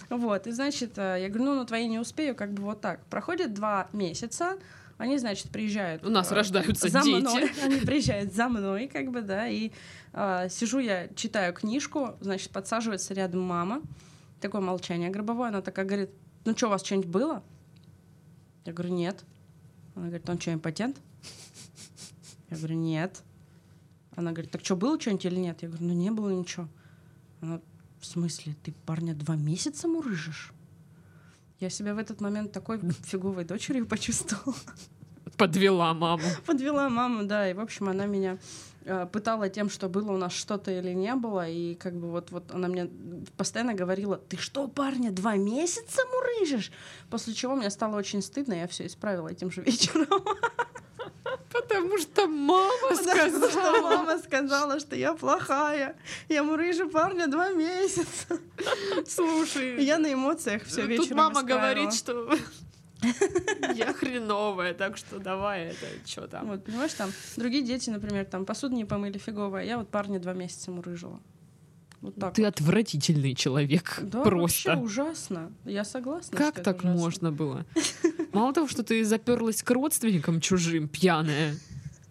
Вот, 0.08 0.46
и 0.46 0.52
значит, 0.52 0.98
э, 0.98 1.18
я 1.20 1.28
говорю, 1.28 1.46
ну, 1.46 1.54
на 1.56 1.66
твои 1.66 1.88
не 1.88 1.98
успею, 1.98 2.36
как 2.36 2.52
бы 2.52 2.62
вот 2.62 2.80
так. 2.80 3.04
Проходит 3.06 3.54
два 3.54 3.88
месяца, 3.92 4.56
они, 4.98 5.18
значит, 5.18 5.50
приезжают. 5.50 6.04
У 6.06 6.10
нас 6.10 6.30
э, 6.30 6.34
рождаются 6.36 6.88
за 6.88 7.02
дети. 7.02 7.22
мной. 7.22 7.50
Они 7.64 7.80
приезжают 7.80 8.32
за 8.32 8.48
мной, 8.48 8.86
как 8.86 9.10
бы, 9.10 9.20
да, 9.22 9.48
и 9.48 9.72
э, 10.12 10.48
сижу 10.48 10.78
я, 10.78 11.08
читаю 11.16 11.52
книжку, 11.52 12.16
значит, 12.20 12.50
подсаживается 12.50 13.14
рядом 13.14 13.40
мама. 13.40 13.82
Такое 14.40 14.60
молчание 14.60 15.10
гробовое, 15.10 15.48
она 15.48 15.60
такая 15.60 15.84
говорит, 15.84 16.10
ну 16.44 16.56
что, 16.56 16.68
у 16.68 16.70
вас 16.70 16.84
что-нибудь 16.84 17.10
было? 17.10 17.42
Я 18.64 18.72
говорю, 18.72 18.94
нет. 18.94 19.24
Она 19.96 20.06
говорит, 20.06 20.30
он 20.30 20.40
что, 20.40 20.52
импотент? 20.52 20.98
Я 22.48 22.56
говорю, 22.56 22.76
нет. 22.76 23.22
Она 24.16 24.32
говорит, 24.32 24.50
так 24.50 24.64
что, 24.64 24.76
было 24.76 24.98
что-нибудь 24.98 25.26
или 25.26 25.36
нет? 25.38 25.62
Я 25.62 25.68
говорю, 25.68 25.84
ну 25.84 25.92
не 25.92 26.10
было 26.10 26.30
ничего. 26.30 26.68
Она, 27.42 27.60
в 28.00 28.06
смысле, 28.06 28.56
ты 28.64 28.74
парня 28.86 29.14
два 29.14 29.36
месяца 29.36 29.86
мурыжишь? 29.86 30.52
Я 31.60 31.70
себя 31.70 31.94
в 31.94 31.98
этот 31.98 32.20
момент 32.20 32.52
такой 32.52 32.80
фиговой 33.04 33.44
дочерью 33.44 33.86
почувствовала. 33.86 34.56
Подвела 35.36 35.92
маму. 35.92 36.22
Подвела 36.46 36.88
маму, 36.88 37.24
да, 37.24 37.50
и, 37.50 37.52
в 37.52 37.60
общем, 37.60 37.90
она 37.90 38.06
меня 38.06 38.38
э, 38.84 39.06
пытала 39.12 39.50
тем, 39.50 39.68
что 39.68 39.88
было 39.90 40.12
у 40.12 40.16
нас 40.16 40.32
что-то 40.32 40.70
или 40.70 40.94
не 40.94 41.14
было, 41.14 41.46
и 41.46 41.74
как 41.74 41.94
бы 41.94 42.10
вот, 42.10 42.30
вот 42.30 42.50
она 42.52 42.68
мне 42.68 42.88
постоянно 43.36 43.74
говорила, 43.74 44.16
ты 44.16 44.38
что, 44.38 44.66
парня, 44.66 45.10
два 45.10 45.36
месяца 45.36 46.00
мурыжишь? 46.10 46.72
После 47.10 47.34
чего 47.34 47.54
мне 47.54 47.68
стало 47.68 47.96
очень 47.96 48.22
стыдно, 48.22 48.54
я 48.54 48.66
все 48.66 48.86
исправила 48.86 49.28
этим 49.28 49.50
же 49.50 49.60
вечером. 49.66 50.24
Потому 51.68 51.98
что 51.98 52.26
мама 52.26 52.72
Потому 52.88 53.04
что 53.04 53.50
сказала. 53.50 53.80
мама 53.80 54.18
сказала, 54.18 54.80
что 54.80 54.96
я 54.96 55.14
плохая. 55.14 55.96
Я 56.28 56.42
мурыжу 56.42 56.88
парня 56.88 57.26
два 57.26 57.50
месяца. 57.50 58.38
Слушай, 59.06 59.82
я 59.84 59.98
на 59.98 60.12
эмоциях 60.12 60.64
все 60.64 60.82
тут 60.82 60.90
вечером 60.90 61.16
мама 61.18 61.40
исправила. 61.40 61.58
говорит, 61.60 61.94
что 61.94 62.34
я 63.74 63.92
хреновая, 63.92 64.74
так 64.74 64.96
что 64.96 65.18
давай 65.18 65.66
это, 65.66 65.86
что 66.06 66.26
там. 66.28 66.46
Вот, 66.48 66.64
понимаешь, 66.64 66.92
там 66.94 67.10
другие 67.36 67.62
дети, 67.62 67.90
например, 67.90 68.24
там 68.24 68.44
посуду 68.46 68.74
не 68.74 68.84
помыли 68.84 69.18
фигово, 69.18 69.58
а 69.58 69.62
я 69.62 69.78
вот 69.78 69.88
парня 69.88 70.18
два 70.18 70.32
месяца 70.32 70.70
мурыжила. 70.70 71.20
Вот 72.06 72.14
так. 72.14 72.34
Ты 72.34 72.44
отвратительный 72.44 73.34
человек. 73.34 73.98
Да, 74.00 74.18
вообще 74.22 74.30
Просто. 74.30 74.76
ужасно. 74.76 75.52
Я 75.64 75.84
согласна. 75.84 76.38
Как 76.38 76.62
так 76.62 76.78
ужасно. 76.78 76.94
можно 76.94 77.32
было? 77.32 77.66
Мало 78.32 78.52
того, 78.52 78.68
что 78.68 78.84
ты 78.84 79.04
заперлась 79.04 79.60
к 79.64 79.70
родственникам 79.72 80.40
чужим, 80.40 80.86
пьяная, 80.86 81.56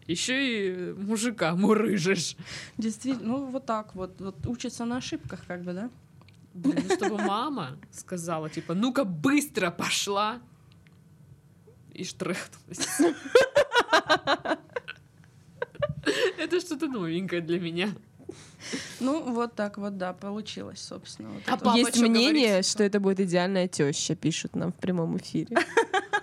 еще 0.05 0.35
и 0.35 0.91
мужика 0.91 1.55
мурыжишь. 1.55 2.35
Действительно, 2.77 3.37
ну 3.37 3.45
вот 3.45 3.65
так 3.65 3.95
вот, 3.95 4.19
вот 4.19 4.45
учатся 4.45 4.83
на 4.83 4.97
ошибках, 4.97 5.45
как 5.47 5.63
бы, 5.63 5.71
да? 5.71 5.89
Блин, 6.53 6.83
ну 6.89 6.95
чтобы 6.95 7.17
мама 7.17 7.77
сказала, 7.93 8.49
типа, 8.49 8.73
ну-ка 8.73 9.05
быстро 9.05 9.71
пошла 9.71 10.41
и 11.93 12.03
штрехнулась. 12.03 12.85
Это 16.37 16.59
что-то 16.59 16.87
новенькое 16.87 17.39
для 17.41 17.61
меня. 17.61 17.95
Ну 18.99 19.21
вот 19.33 19.55
так 19.55 19.77
вот, 19.77 19.97
да, 19.97 20.13
получилось, 20.13 20.79
собственно. 20.81 21.29
вот 21.29 21.41
А 21.47 21.57
папа 21.57 21.77
Есть 21.77 21.99
мнение, 21.99 22.47
говорит? 22.47 22.65
что 22.65 22.83
это 22.83 22.99
будет 22.99 23.19
идеальная 23.19 23.67
теща, 23.67 24.15
пишут 24.15 24.55
нам 24.55 24.71
в 24.71 24.75
прямом 24.75 25.17
эфире. 25.17 25.55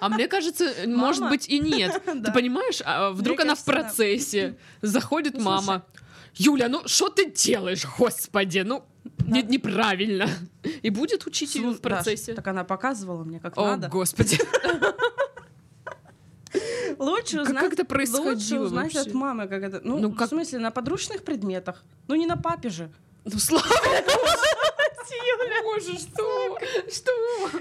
А 0.00 0.08
мне 0.08 0.26
кажется, 0.26 0.68
может 0.88 1.28
быть 1.28 1.48
и 1.48 1.60
нет. 1.60 2.02
Ты 2.06 2.14
Да. 2.18 2.32
понимаешь, 2.32 2.80
а 2.84 3.10
вдруг 3.12 3.36
Мне 3.38 3.44
она 3.44 3.54
в 3.54 3.64
кажется, 3.64 3.66
да. 3.66 3.72
процессе. 4.04 4.56
Заходит 4.80 5.34
Ну, 5.34 5.44
мама. 5.44 5.84
Юля, 6.34 6.68
ну 6.68 6.82
что 6.86 7.08
ты 7.08 7.30
делаешь, 7.30 7.86
господи, 7.98 8.60
ну 8.66 8.82
не- 9.26 9.42
Надо- 9.42 9.52
неправильно. 9.52 10.28
И 10.82 10.90
будет 10.90 11.24
учить 11.26 11.54
ее 11.54 11.66
Слу- 11.68 11.74
в 11.74 11.80
процессе. 11.80 12.32
Даш, 12.32 12.36
так 12.36 12.48
она 12.48 12.64
показывала 12.64 13.22
мне, 13.22 13.38
как 13.38 13.56
О, 13.56 13.62
надо. 13.76 13.86
господи. 13.88 14.38
Лучше 17.02 17.40
узнать, 17.42 17.64
как 17.64 17.72
это 17.72 17.82
лучше 17.82 17.88
происходило 17.88 18.64
узнать 18.64 18.94
вообще? 18.94 19.10
от 19.10 19.14
мамы, 19.14 19.48
как 19.48 19.62
это. 19.62 19.80
Ну, 19.84 19.98
Ну, 19.98 20.08
в 20.08 20.16
как- 20.16 20.28
смысле, 20.28 20.58
на 20.60 20.70
подручных 20.70 21.22
предметах. 21.24 21.82
Ну, 22.08 22.14
не 22.14 22.26
на 22.26 22.36
папе 22.36 22.68
же. 22.70 22.90
Ну, 23.24 23.38
слава 23.38 23.64
Боже, 25.64 25.98
что? 25.98 26.58
Что? 26.92 27.12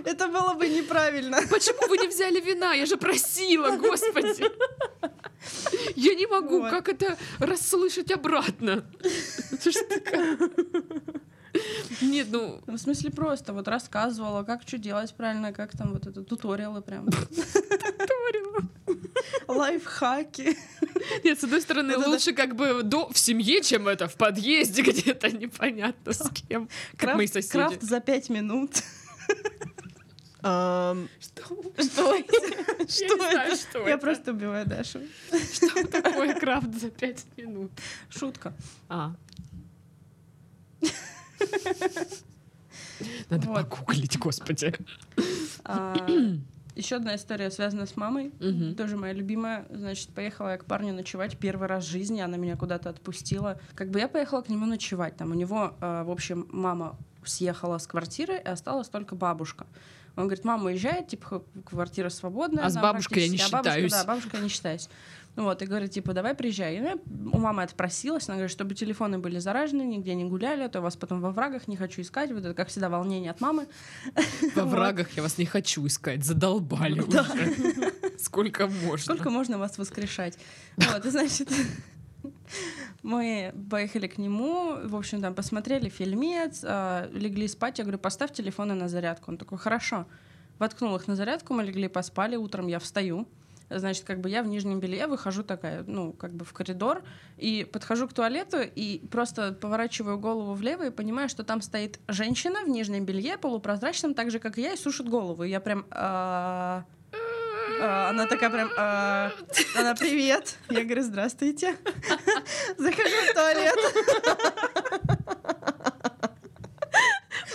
Это 0.06 0.28
было 0.28 0.54
бы 0.54 0.68
неправильно. 0.68 1.38
Почему 1.50 1.88
вы 1.88 1.98
не 1.98 2.08
взяли 2.08 2.40
вина? 2.42 2.74
Я 2.74 2.86
же 2.86 2.98
просила, 2.98 3.78
господи. 3.78 4.52
Я 5.96 6.16
не 6.16 6.28
могу, 6.28 6.60
Вот. 6.62 6.70
как 6.72 6.90
это 6.90 7.18
расслышать 7.40 8.12
обратно? 8.12 8.84
Нет, 12.02 12.28
ну, 12.32 12.62
В 12.68 12.78
смысле, 12.78 13.12
просто 13.12 13.54
вот 13.54 13.68
рассказывала, 13.68 14.44
как 14.44 14.62
что 14.68 14.78
делать 14.78 15.14
правильно, 15.16 15.54
как 15.54 15.72
там 15.78 15.94
вот 15.94 16.08
это 16.08 16.24
туториалы 16.24 16.82
прям. 16.82 17.08
Лайфхаки. 19.48 20.58
нет, 21.24 21.40
с 21.40 21.44
одной 21.44 21.62
стороны, 21.62 21.96
Вот 21.96 22.02
это- 22.02 22.10
лучше 22.12 22.34
как 22.34 22.56
бы 22.56 22.84
до, 22.84 23.10
в 23.12 23.18
семье, 23.18 23.62
чем 23.62 23.88
это 23.88 24.08
в 24.08 24.16
подъезде 24.16 24.82
где-то 24.92 25.30
непонятно 25.32 26.14
с 26.14 26.30
кем. 26.30 26.70
Как 26.98 27.16
мои 27.16 27.28
Крафт, 27.28 27.34
соседи. 27.34 27.52
крафт 27.52 27.82
за 27.82 28.00
пять 28.00 28.30
минут. 28.30 28.72
Что? 30.42 31.08
Что? 31.78 32.16
Я 32.16 33.16
знаю, 33.16 33.56
что 33.56 33.80
Я 33.88 33.90
это. 33.94 33.98
просто 34.00 34.32
убиваю 34.32 34.66
Дашу. 34.66 35.00
Что 35.54 35.88
такое 35.88 36.34
крафт 36.40 36.74
за 36.74 36.90
пять 36.90 37.26
минут? 37.38 37.72
Шутка. 38.10 38.54
А. 38.90 39.14
Надо 43.30 43.48
Вот. 43.48 43.70
погуглить, 43.70 44.18
господи. 44.18 44.74
Еще 46.76 46.96
одна 46.96 47.16
история 47.16 47.52
связана 47.52 47.86
с 47.86 47.96
мамой. 47.96 48.32
Мгм. 48.40 48.76
Тоже 48.76 48.98
моя 48.98 49.14
любимая. 49.14 49.66
Значит, 49.70 50.10
поехала 50.10 50.50
я 50.50 50.58
к 50.58 50.66
парню 50.66 50.94
ночевать 50.94 51.38
первый 51.38 51.68
раз 51.68 51.86
в 51.86 51.90
жизни. 51.90 52.22
Она 52.22 52.38
меня 52.38 52.56
куда-то 52.56 52.90
отпустила. 52.90 53.60
Как 53.76 53.90
бы 53.90 54.00
я 54.00 54.08
поехала 54.08 54.42
к 54.42 54.50
нему 54.50 54.66
ночевать. 54.66 55.18
Там 55.18 55.32
у 55.32 55.34
него, 55.34 55.76
э, 55.82 56.04
в 56.04 56.12
общем, 56.12 56.48
мама 56.52 56.98
съехала 57.26 57.78
с 57.78 57.88
квартиры, 57.88 58.36
и 58.36 58.48
осталась 58.48 58.90
только 58.90 59.16
бабушка. 59.16 59.68
Он 60.16 60.26
говорит, 60.26 60.44
мама 60.44 60.66
уезжает, 60.66 61.08
типа, 61.08 61.44
квартира 61.66 62.10
свободная. 62.10 62.66
А 62.66 62.70
с 62.70 62.76
бабушкой 62.76 63.24
я 63.24 63.30
не 63.30 63.38
а 63.38 63.50
бабушка-. 63.50 63.90
Да, 63.90 64.04
бабушка 64.04 64.38
я 64.38 64.44
не 64.44 64.50
считаюсь. 64.50 64.90
Ну 65.38 65.44
вот, 65.44 65.62
и 65.62 65.66
говорит, 65.66 65.92
типа, 65.92 66.14
давай 66.14 66.36
приезжай. 66.36 66.76
И 66.76 66.82
я 66.82 66.98
у 67.32 67.38
мамы 67.38 67.64
отпросилась, 67.64 68.28
она 68.28 68.36
говорит, 68.36 68.52
чтобы 68.52 68.76
телефоны 68.76 69.18
были 69.18 69.40
заражены, 69.40 69.84
нигде 69.84 70.14
не 70.14 70.26
гуляли, 70.26 70.64
а 70.64 70.70
то 70.70 70.82
вас 70.82 70.98
потом 70.98 71.22
во 71.22 71.32
врагах 71.32 71.68
не 71.70 71.78
хочу 71.78 72.02
искать. 72.02 72.32
Вот 72.32 72.40
это, 72.44 72.54
как 72.54 72.68
всегда, 72.68 72.90
волнение 72.90 73.32
от 73.32 73.40
мамы. 73.40 73.68
Во 74.56 74.66
врагах 74.66 75.10
я 75.16 75.24
вас 75.24 75.38
не 75.38 75.46
хочу 75.46 75.88
искать, 75.88 76.26
задолбали 76.26 77.00
уже. 77.00 77.24
Сколько 78.20 78.68
можно. 78.68 79.16
Сколько 79.16 79.30
можно 79.30 79.58
вас 79.58 79.78
воскрешать? 79.78 80.38
Вот, 80.76 81.06
и 81.06 81.10
значит, 81.10 81.50
мы 83.04 83.54
поехали 83.70 84.08
к 84.08 84.18
нему, 84.18 84.76
в 84.84 84.96
общем, 84.96 85.22
там 85.22 85.34
посмотрели 85.34 85.88
фильмец, 85.90 86.62
а, 86.64 87.10
легли 87.14 87.48
спать. 87.48 87.80
Я 87.80 87.86
говорю, 87.86 88.00
поставь 88.00 88.34
телефоны 88.34 88.74
на 88.74 88.90
зарядку. 88.90 89.32
Он 89.32 89.38
такой, 89.38 89.58
хорошо. 89.58 90.06
Воткнул 90.60 90.96
их 90.96 91.08
на 91.08 91.16
зарядку, 91.16 91.54
мы 91.54 91.64
легли, 91.64 91.88
поспали. 91.88 92.36
Утром 92.36 92.68
я 92.68 92.80
встаю. 92.80 93.28
Значит, 93.80 94.06
как 94.06 94.20
бы 94.20 94.30
я 94.30 94.44
в 94.44 94.48
нижнем 94.48 94.80
белье 94.80 95.08
выхожу 95.08 95.44
такая, 95.44 95.84
ну, 95.88 96.14
как 96.14 96.34
бы 96.34 96.46
в 96.46 96.54
коридор, 96.54 97.04
и 97.38 97.68
подхожу 97.72 98.08
к 98.08 98.14
туалету, 98.14 98.58
и 98.62 99.02
просто 99.12 99.54
поворачиваю 99.54 100.18
голову 100.18 100.54
влево 100.54 100.88
и 100.88 100.90
понимаю, 100.90 101.30
что 101.30 101.44
там 101.44 101.62
стоит 101.62 102.00
женщина 102.08 102.64
в 102.64 102.70
нижнем 102.70 103.06
белье, 103.06 103.38
полупрозрачном, 103.38 104.14
так 104.14 104.32
же, 104.32 104.40
как 104.40 104.58
и 104.58 104.62
я, 104.62 104.74
и 104.74 104.78
сушит 104.78 105.08
голову. 105.08 105.44
И 105.44 105.50
я 105.50 105.60
прям... 105.60 105.86
а, 105.92 106.86
а, 107.82 108.10
Она 108.10 108.28
такая 108.28 108.50
прям, 108.50 108.70
а, 108.78 109.32
она 109.76 109.96
привет. 109.96 110.58
Я 110.70 110.84
говорю, 110.84 111.04
здравствуйте. 111.04 111.76
Захожу 112.78 113.16
в 113.30 113.34
туалет. 113.34 113.76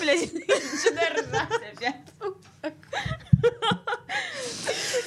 Блядь, 0.00 0.32
начинаю 0.32 1.14
ржать 1.14 1.50
опять. 1.72 1.96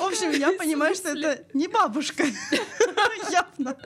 В 0.10 0.12
общем, 0.12 0.32
Я 0.32 0.52
понимаю, 0.54 0.96
что 0.96 1.10
это 1.10 1.46
не 1.54 1.68
бабушка. 1.68 2.24
Явно. 3.32 3.78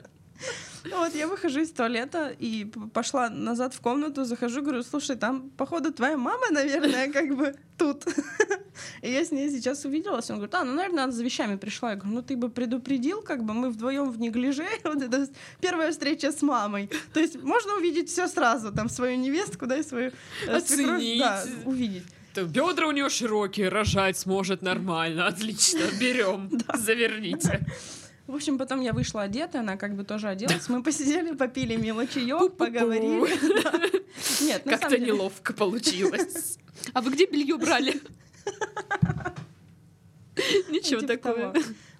Вот, 0.90 1.14
я 1.14 1.28
выхожу 1.28 1.60
из 1.60 1.70
туалета 1.70 2.34
и 2.38 2.66
пошла 2.92 3.30
назад 3.30 3.74
в 3.74 3.80
комнату, 3.80 4.24
захожу, 4.24 4.60
говорю, 4.60 4.82
слушай, 4.82 5.16
там, 5.16 5.50
походу, 5.50 5.92
твоя 5.92 6.16
мама, 6.16 6.50
наверное, 6.50 7.10
как 7.10 7.34
бы 7.34 7.54
тут. 7.78 8.04
И 9.02 9.10
я 9.10 9.24
с 9.24 9.30
ней 9.30 9.50
сейчас 9.50 9.84
увиделась. 9.84 10.30
Он 10.30 10.36
говорит, 10.36 10.54
а, 10.54 10.64
ну, 10.64 10.74
наверное, 10.74 11.04
она 11.04 11.12
за 11.12 11.24
вещами 11.24 11.56
пришла. 11.56 11.90
Я 11.90 11.96
говорю, 11.96 12.16
ну, 12.16 12.22
ты 12.22 12.36
бы 12.36 12.50
предупредил, 12.50 13.22
как 13.22 13.44
бы 13.44 13.54
мы 13.54 13.70
вдвоем 13.70 14.10
в 14.10 14.18
неглиже. 14.18 14.66
Вот 14.84 15.02
это 15.02 15.28
первая 15.60 15.90
встреча 15.90 16.32
с 16.32 16.42
мамой. 16.42 16.90
То 17.12 17.20
есть 17.20 17.42
можно 17.42 17.76
увидеть 17.76 18.10
все 18.10 18.28
сразу, 18.28 18.72
там, 18.72 18.88
свою 18.88 19.16
невестку, 19.16 19.66
да, 19.66 19.78
и 19.78 19.82
свою 19.82 20.12
э, 20.46 20.60
свекровь, 20.60 20.96
Оценить. 20.96 21.18
Да, 21.18 21.44
увидеть. 21.64 22.04
Бедра 22.42 22.86
у 22.88 22.90
нее 22.92 23.08
широкие, 23.08 23.68
рожать 23.68 24.18
сможет 24.18 24.62
нормально. 24.62 25.26
Отлично, 25.26 25.82
берем, 26.00 26.50
заверните. 26.74 27.60
В 28.26 28.34
общем, 28.34 28.56
потом 28.58 28.80
я 28.80 28.92
вышла 28.92 29.22
одетая, 29.22 29.60
она 29.62 29.76
как 29.76 29.94
бы 29.96 30.04
тоже 30.04 30.28
оделась. 30.28 30.68
Мы 30.68 30.82
посидели, 30.82 31.34
попили 31.34 31.76
мило 31.76 32.06
чаек, 32.06 32.38
Пу-пу-пу. 32.40 32.56
поговорили. 32.56 34.02
Нет, 34.44 34.62
Как-то 34.64 34.98
неловко 34.98 35.52
получилось. 35.52 36.58
А 36.94 37.02
вы 37.02 37.12
где 37.12 37.26
белье 37.26 37.56
брали? 37.58 38.00
Ничего 40.70 41.00
Типа 41.00 41.16
такого. 41.16 41.54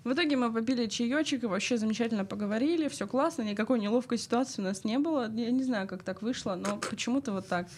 В 0.04 0.12
итоге 0.12 0.36
мы 0.36 0.52
попили 0.52 0.86
чаечек 0.86 1.44
и 1.44 1.46
вообще 1.46 1.78
замечательно 1.78 2.26
поговорили, 2.26 2.88
все 2.88 3.06
классно, 3.06 3.40
никакой 3.40 3.80
неловкой 3.80 4.18
ситуации 4.18 4.60
у 4.60 4.64
нас 4.64 4.84
не 4.84 4.98
было. 4.98 5.30
Я 5.34 5.50
не 5.50 5.62
знаю, 5.62 5.88
как 5.88 6.02
так 6.02 6.20
вышло, 6.20 6.56
но 6.56 6.76
почему-то 6.76 7.32
вот 7.32 7.48
так. 7.48 7.68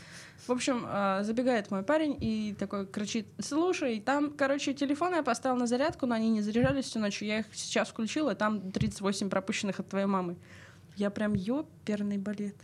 В 0.49 0.53
общем, 0.53 0.85
а, 0.87 1.23
забегает 1.23 1.71
мой 1.71 1.85
парень 1.85 2.17
и 2.21 2.55
такой 2.59 2.87
кричит, 2.87 3.29
слушай, 3.39 4.01
там, 4.01 4.33
короче, 4.37 4.75
телефон 4.75 5.15
я 5.15 5.23
поставил 5.23 5.57
на 5.57 5.69
зарядку, 5.69 6.07
но 6.07 6.17
они 6.17 6.31
не 6.31 6.43
заряжались 6.43 6.87
всю 6.87 6.99
ночь, 6.99 7.23
я 7.23 7.41
их 7.41 7.47
сейчас 7.53 7.89
включила, 7.89 8.35
там 8.35 8.73
38 8.73 9.31
пропущенных 9.31 9.79
от 9.79 9.89
твоей 9.89 10.07
мамы. 10.07 10.37
Я 10.97 11.11
прям 11.11 11.35
ёперный 11.35 12.19
балет. 12.19 12.57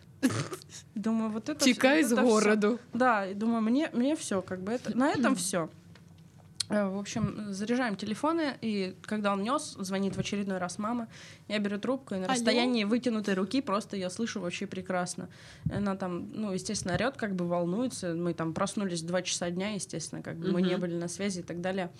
Думаю, 0.94 1.30
вот 1.30 1.48
это... 1.48 1.64
Текай 1.64 2.02
вот 2.02 2.12
из 2.12 2.18
городу. 2.18 2.80
Да, 2.92 3.26
и 3.26 3.34
думаю, 3.34 3.62
мне, 3.62 3.90
мне 3.92 4.16
все, 4.16 4.42
как 4.42 4.60
бы 4.60 4.72
это, 4.72 4.96
на 4.96 5.10
этом 5.10 5.36
все. 5.36 5.70
В 6.68 6.98
общем, 6.98 7.52
заряжаем 7.52 7.96
телефоны, 7.96 8.56
и 8.62 8.96
когда 9.02 9.32
он 9.34 9.42
нес, 9.42 9.76
звонит 9.78 10.16
в 10.16 10.20
очередной 10.20 10.58
раз 10.58 10.78
мама. 10.78 11.08
Я 11.48 11.58
беру 11.58 11.78
трубку, 11.78 12.14
и 12.14 12.18
на 12.18 12.24
Алло? 12.24 12.34
расстоянии 12.34 12.84
вытянутой 12.84 13.34
руки 13.34 13.60
просто 13.60 13.96
я 13.96 14.08
слышу 14.08 14.40
вообще 14.40 14.66
прекрасно. 14.66 15.28
Она 15.70 15.96
там, 15.96 16.30
ну, 16.32 16.52
естественно, 16.52 16.94
орет, 16.94 17.16
как 17.16 17.34
бы 17.34 17.46
волнуется. 17.46 18.14
Мы 18.14 18.32
там 18.32 18.54
проснулись 18.54 19.02
2 19.02 19.22
часа 19.22 19.50
дня, 19.50 19.74
естественно, 19.74 20.22
как 20.22 20.38
бы 20.38 20.50
мы 20.50 20.62
не 20.62 20.76
были 20.78 20.94
на 20.94 21.08
связи 21.08 21.40
и 21.40 21.42
так 21.42 21.60
далее. 21.60 21.90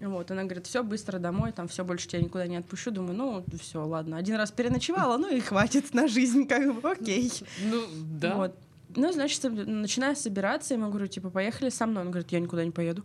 Вот, 0.00 0.30
она 0.32 0.42
говорит, 0.42 0.66
все, 0.66 0.82
быстро 0.82 1.18
домой, 1.18 1.52
там 1.52 1.68
все, 1.68 1.84
больше 1.84 2.08
тебя 2.08 2.20
никуда 2.20 2.46
не 2.48 2.56
отпущу. 2.56 2.90
Думаю, 2.90 3.14
ну, 3.14 3.44
все, 3.60 3.86
ладно. 3.86 4.16
Один 4.16 4.34
раз 4.34 4.50
переночевала, 4.50 5.16
ну 5.16 5.34
и 5.34 5.38
хватит 5.38 5.94
на 5.94 6.08
жизнь, 6.08 6.46
как 6.48 6.74
бы, 6.74 6.90
окей. 6.90 7.30
Ну, 7.64 7.84
да. 8.18 8.36
Вот. 8.36 8.58
Ну, 8.96 9.12
значит, 9.12 9.44
начинаю 9.44 10.16
собираться, 10.16 10.74
я 10.74 10.80
ему 10.80 10.90
говорю, 10.90 11.06
типа, 11.06 11.30
поехали 11.30 11.70
со 11.70 11.86
мной. 11.86 12.02
Он 12.02 12.10
говорит, 12.10 12.32
я 12.32 12.40
никуда 12.40 12.64
не 12.64 12.72
поеду. 12.72 13.04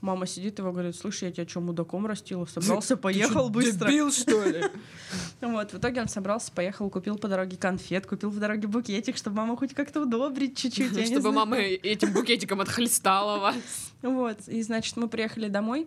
Мама 0.00 0.26
сидит 0.26 0.58
его 0.58 0.72
говорит, 0.72 0.96
слушай, 0.96 1.24
я 1.24 1.32
тебя 1.32 1.46
что, 1.46 1.60
мудаком 1.60 2.06
растила? 2.06 2.44
Собрался, 2.52 2.96
поехал 2.96 3.50
быстро. 3.50 3.88
Дебил, 3.88 4.10
что 4.12 4.44
ли? 4.44 4.64
Вот, 5.40 5.72
в 5.72 5.78
итоге 5.78 6.00
он 6.02 6.08
собрался, 6.08 6.52
поехал, 6.52 6.88
купил 6.90 7.16
по 7.16 7.26
дороге 7.26 7.56
конфет, 7.56 8.06
купил 8.06 8.30
по 8.32 8.38
дороге 8.38 8.68
букетик, 8.68 9.16
чтобы 9.16 9.36
маму 9.36 9.56
хоть 9.56 9.74
как-то 9.74 10.02
удобрить 10.02 10.56
чуть-чуть. 10.56 11.06
Чтобы 11.08 11.32
мама 11.32 11.56
этим 11.58 12.12
букетиком 12.12 12.60
отхлестала 12.60 13.38
вас. 13.38 13.56
Вот, 14.02 14.48
и, 14.48 14.62
значит, 14.62 14.96
мы 14.96 15.08
приехали 15.08 15.48
домой, 15.48 15.86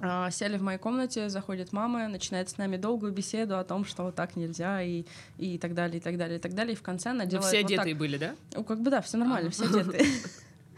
а, 0.00 0.30
сели 0.30 0.56
в 0.56 0.62
моей 0.62 0.78
комнате, 0.78 1.28
заходит 1.28 1.72
мама, 1.72 2.06
начинает 2.06 2.48
с 2.48 2.56
нами 2.56 2.76
долгую 2.76 3.12
беседу 3.12 3.58
о 3.58 3.64
том, 3.64 3.84
что 3.84 4.04
вот 4.04 4.14
так 4.14 4.36
нельзя, 4.36 4.82
и, 4.82 5.04
и 5.38 5.58
так 5.58 5.74
далее, 5.74 5.98
и 5.98 6.00
так 6.00 6.16
далее, 6.16 6.38
и 6.38 6.40
так 6.40 6.54
далее. 6.54 6.74
И 6.74 6.76
в 6.76 6.82
конце 6.82 7.10
она 7.10 7.24
Ну, 7.24 7.30
делает 7.30 7.48
все 7.48 7.62
вот 7.62 7.68
так. 7.70 7.78
одетые 7.80 7.94
были, 7.96 8.16
да? 8.18 8.36
Ну, 8.54 8.62
как 8.62 8.80
бы 8.80 8.90
да, 8.90 9.00
все 9.02 9.16
нормально, 9.16 9.48
А. 9.48 9.52
все 9.52 9.64
одеты. 9.64 10.06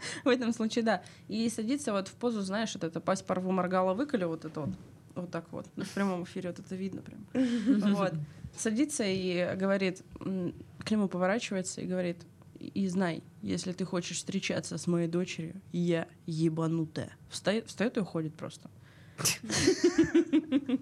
В 0.23 0.27
этом 0.27 0.53
случае, 0.53 0.83
да. 0.83 1.01
И 1.27 1.49
садится 1.49 1.91
вот 1.91 2.07
в 2.07 2.13
позу, 2.13 2.41
знаешь, 2.41 2.73
вот 2.73 2.83
это 2.83 2.99
пасть 2.99 3.25
порву 3.25 3.51
моргала 3.51 3.93
выколи, 3.93 4.25
вот 4.25 4.45
это 4.45 4.61
вот. 4.61 4.69
Вот 5.15 5.29
так 5.29 5.51
вот. 5.51 5.67
Ну, 5.75 5.83
В 5.83 5.89
прямом 5.89 6.23
эфире 6.23 6.49
вот 6.49 6.59
это 6.59 6.75
видно 6.75 7.01
прям. 7.01 7.25
Вот. 7.95 8.13
Садится 8.57 9.03
и 9.05 9.55
говорит, 9.55 10.03
к 10.19 10.91
нему 10.91 11.07
поворачивается 11.07 11.81
и 11.81 11.85
говорит, 11.85 12.17
и 12.59 12.87
знай, 12.87 13.23
если 13.41 13.71
ты 13.71 13.85
хочешь 13.85 14.17
встречаться 14.17 14.77
с 14.77 14.87
моей 14.87 15.07
дочерью, 15.07 15.61
я 15.71 16.07
ебанутая. 16.25 17.11
Встает, 17.29 17.67
встает 17.67 17.97
и 17.97 18.01
уходит 18.01 18.35
просто. 18.35 18.69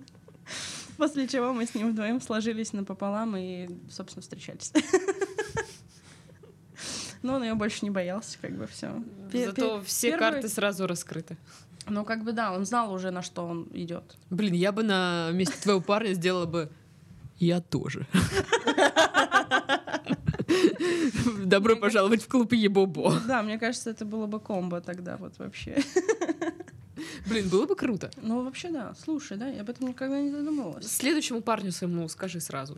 После 0.98 1.28
чего 1.28 1.54
мы 1.54 1.66
с 1.66 1.76
ним 1.76 1.92
вдвоем 1.92 2.20
сложились 2.20 2.74
напополам 2.74 3.38
и, 3.38 3.70
собственно, 3.90 4.22
встречались. 4.22 4.74
Но 7.22 7.36
он 7.36 7.44
ее 7.44 7.56
больше 7.56 7.80
не 7.84 7.90
боялся, 7.90 8.38
как 8.42 8.58
бы 8.58 8.68
все. 8.68 9.04
Зато 9.34 9.82
все 9.82 10.18
карты 10.18 10.48
сразу 10.48 10.88
раскрыты. 10.88 11.38
Ну, 11.88 12.06
как 12.06 12.24
бы 12.24 12.34
да, 12.34 12.54
он 12.54 12.66
знал 12.66 12.94
уже, 12.94 13.12
на 13.12 13.22
что 13.22 13.46
он 13.46 13.68
идет. 13.74 14.04
Блин, 14.30 14.54
я 14.54 14.72
бы 14.72 14.84
на 14.84 15.32
месте 15.32 15.56
твоего 15.62 15.82
парня 15.82 16.14
сделала 16.14 16.46
бы 16.46 16.70
я 17.40 17.62
тоже. 17.62 18.06
Добро 21.46 21.74
Мне 21.74 21.82
пожаловать 21.82 22.24
в 22.24 22.28
клуб 22.28 22.54
Ебобо. 22.54 23.20
Да, 23.28 23.42
мне 23.42 23.58
кажется, 23.58 23.90
это 23.90 24.06
было 24.06 24.28
бы 24.28 24.40
комбо 24.40 24.82
тогда 24.82 25.18
вот 25.18 25.34
вообще. 25.40 25.82
Блин, 27.28 27.50
было 27.50 27.66
бы 27.66 27.76
круто. 27.76 28.12
Ну, 28.22 28.44
вообще, 28.44 28.70
да. 28.70 28.94
Слушай, 29.04 29.38
да, 29.38 29.48
я 29.48 29.62
об 29.62 29.70
этом 29.70 29.88
никогда 29.88 30.20
не 30.20 30.32
задумывалась. 30.32 30.88
Следующему 30.88 31.42
парню 31.42 31.72
своему 31.72 32.08
скажи 32.10 32.40
сразу, 32.40 32.78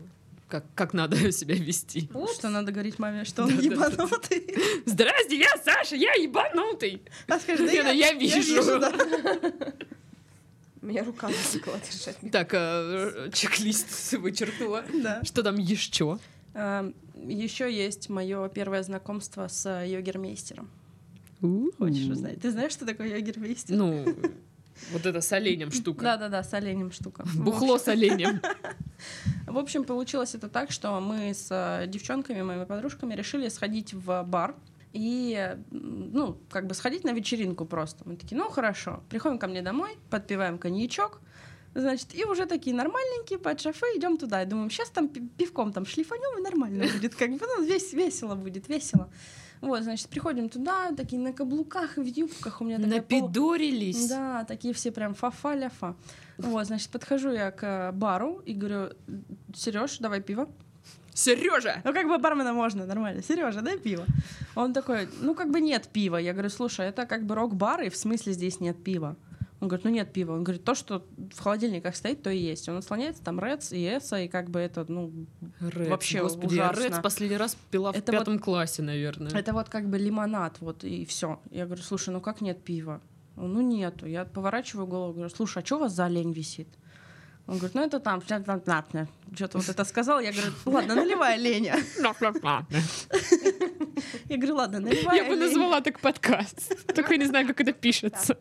как, 0.52 0.66
как 0.74 0.92
надо 0.92 1.32
себя 1.32 1.54
вести. 1.54 2.10
Что 2.34 2.50
надо 2.50 2.72
говорить 2.72 2.98
маме, 2.98 3.24
что 3.24 3.44
он 3.44 3.48
Да-да-да. 3.56 3.64
ебанутый. 3.64 4.54
Здрасте, 4.84 5.38
я 5.38 5.56
Саша, 5.64 5.96
я 5.96 6.12
ебанутый. 6.12 7.00
А 7.26 7.38
скажи, 7.40 7.64
да 7.66 7.72
Лена, 7.72 7.88
я 7.88 8.12
вижу. 8.12 8.78
да. 8.78 8.92
Меня 10.82 11.04
рука 11.04 11.28
засекла 11.28 11.74
держать. 11.78 12.18
Так, 12.30 12.50
э, 12.52 13.30
чек-лист 13.32 14.12
вычеркнула. 14.12 14.84
Да. 14.92 15.24
Что 15.24 15.42
там 15.42 15.56
еще? 15.56 16.18
Еще 16.54 17.72
есть 17.72 18.10
мое 18.10 18.48
первое 18.50 18.82
знакомство 18.82 19.48
с 19.48 19.64
э, 19.64 19.88
йогермейстером. 19.88 20.68
Хочешь 21.78 22.10
узнать? 22.10 22.40
Ты 22.42 22.50
знаешь, 22.50 22.72
что 22.72 22.84
такое 22.84 23.08
йогермейстер? 23.16 23.74
Ну, 23.74 24.04
вот 24.92 25.06
это 25.06 25.20
с 25.20 25.32
оленем 25.32 25.70
штука. 25.70 26.02
Да-да-да, 26.02 26.42
с 26.42 26.52
оленем 26.54 26.92
штука. 26.92 27.24
Бухло 27.34 27.78
с 27.78 27.88
оленем. 27.88 28.40
В 29.46 29.58
общем, 29.58 29.84
получилось 29.84 30.34
это 30.34 30.48
так, 30.48 30.70
что 30.70 30.98
мы 31.00 31.34
с 31.34 31.48
э, 31.50 31.86
девчонками, 31.86 32.42
моими 32.42 32.64
подружками, 32.64 33.14
решили 33.14 33.48
сходить 33.48 33.92
в 33.92 34.22
бар 34.22 34.54
и, 34.92 35.56
ну, 35.70 36.38
как 36.50 36.66
бы 36.66 36.74
сходить 36.74 37.04
на 37.04 37.12
вечеринку 37.12 37.64
просто. 37.64 38.02
Мы 38.06 38.16
такие, 38.16 38.36
ну, 38.36 38.48
хорошо. 38.50 39.02
Приходим 39.08 39.38
ко 39.38 39.46
мне 39.46 39.62
домой, 39.62 39.98
подпиваем 40.10 40.58
коньячок, 40.58 41.20
значит, 41.74 42.14
и 42.14 42.24
уже 42.24 42.46
такие 42.46 42.76
нормальненькие, 42.76 43.38
под 43.38 43.60
шофе, 43.60 43.86
идем 43.96 44.16
туда. 44.16 44.42
И 44.42 44.46
думаем, 44.46 44.70
сейчас 44.70 44.90
там 44.90 45.08
пи- 45.08 45.28
пивком 45.36 45.72
там 45.72 45.86
шлифанем, 45.86 46.38
и 46.38 46.42
нормально 46.42 46.86
будет, 46.94 47.14
как 47.14 47.30
бы, 47.30 47.40
ну, 47.40 47.64
весь 47.64 47.92
весело 47.92 48.34
будет, 48.34 48.68
весело. 48.68 49.10
Вот, 49.62 49.82
значит, 49.84 50.08
приходим 50.08 50.48
туда, 50.48 50.92
такие 50.96 51.22
на 51.22 51.32
каблуках 51.32 51.96
в 51.96 52.04
юбках. 52.04 52.60
У 52.60 52.64
меня 52.64 52.78
такая 52.78 52.96
Напидорились. 52.96 54.08
да, 54.08 54.44
такие 54.44 54.74
все 54.74 54.90
прям 54.90 55.14
фа-фа-ля-фа. 55.14 55.94
Вот, 56.36 56.66
значит, 56.66 56.90
подхожу 56.90 57.30
я 57.30 57.52
к 57.52 57.62
э, 57.62 57.92
бару 57.92 58.42
и 58.44 58.54
говорю, 58.54 58.90
Сереж, 59.54 59.98
давай 59.98 60.20
пиво. 60.20 60.48
Сережа! 61.14 61.80
Ну, 61.84 61.92
как 61.92 62.08
бы 62.08 62.18
бармена 62.18 62.52
можно, 62.52 62.86
нормально. 62.86 63.22
Сережа, 63.22 63.60
дай 63.60 63.78
пиво. 63.78 64.04
Он 64.56 64.72
такой, 64.72 65.08
ну, 65.20 65.34
как 65.34 65.50
бы 65.50 65.60
нет 65.60 65.88
пива. 65.92 66.16
Я 66.16 66.32
говорю, 66.32 66.48
слушай, 66.48 66.86
это 66.86 67.06
как 67.06 67.24
бы 67.24 67.34
рок-бар, 67.36 67.82
и 67.82 67.88
в 67.88 67.96
смысле 67.96 68.32
здесь 68.32 68.60
нет 68.60 68.82
пива? 68.82 69.14
Он 69.62 69.68
говорит, 69.68 69.84
ну 69.84 69.92
нет 69.92 70.12
пива. 70.12 70.32
Он 70.32 70.42
говорит, 70.42 70.64
то, 70.64 70.74
что 70.74 71.06
в 71.16 71.38
холодильниках 71.38 71.94
стоит, 71.94 72.20
то 72.20 72.30
и 72.30 72.36
есть. 72.36 72.68
Он 72.68 72.78
отслоняется, 72.78 73.22
там 73.22 73.38
Редс 73.38 73.72
и 73.72 73.80
Эса, 73.84 74.20
и 74.20 74.26
как 74.26 74.50
бы 74.50 74.58
это, 74.58 74.84
ну, 74.88 75.12
Редс, 75.60 75.88
Вообще 75.88 76.20
господи, 76.20 76.54
ужасно. 76.54 76.82
Редс 76.82 76.98
последний 76.98 77.36
раз 77.36 77.56
пила 77.70 77.92
в 77.92 77.96
Это 77.96 78.10
пятом 78.10 78.40
классе, 78.40 78.82
наверное. 78.82 79.30
это 79.30 79.52
вот 79.52 79.68
как 79.68 79.88
бы 79.88 79.98
лимонад, 79.98 80.56
вот, 80.58 80.82
и 80.82 81.04
все. 81.04 81.38
Я 81.52 81.66
говорю, 81.66 81.80
слушай, 81.80 82.10
ну 82.10 82.20
как 82.20 82.40
нет 82.40 82.64
пива? 82.64 83.00
Он, 83.36 83.52
ну 83.52 83.60
нету. 83.60 84.06
Я 84.06 84.24
поворачиваю 84.24 84.88
голову, 84.88 85.12
говорю, 85.12 85.30
слушай, 85.30 85.62
а 85.62 85.64
что 85.64 85.76
у 85.76 85.78
вас 85.78 85.92
за 85.92 86.06
олень 86.06 86.32
висит? 86.32 86.66
Он 87.46 87.58
говорит, 87.58 87.76
ну 87.76 87.82
это 87.82 88.00
там, 88.00 88.20
что-то 88.20 89.58
вот 89.58 89.68
это 89.68 89.84
сказал. 89.84 90.18
Я 90.18 90.32
говорю, 90.32 90.50
ладно, 90.64 90.96
наливай 90.96 91.34
оленя. 91.34 91.76
Я 94.28 94.36
говорю, 94.36 94.56
ладно, 94.56 94.80
наливай 94.80 95.18
Я 95.18 95.24
бы 95.24 95.36
назвала 95.36 95.80
так 95.80 96.00
подкаст. 96.00 96.92
Только 96.92 97.12
я 97.12 97.18
не 97.18 97.26
знаю, 97.26 97.46
как 97.46 97.60
это 97.60 97.72
пишется. 97.72 98.36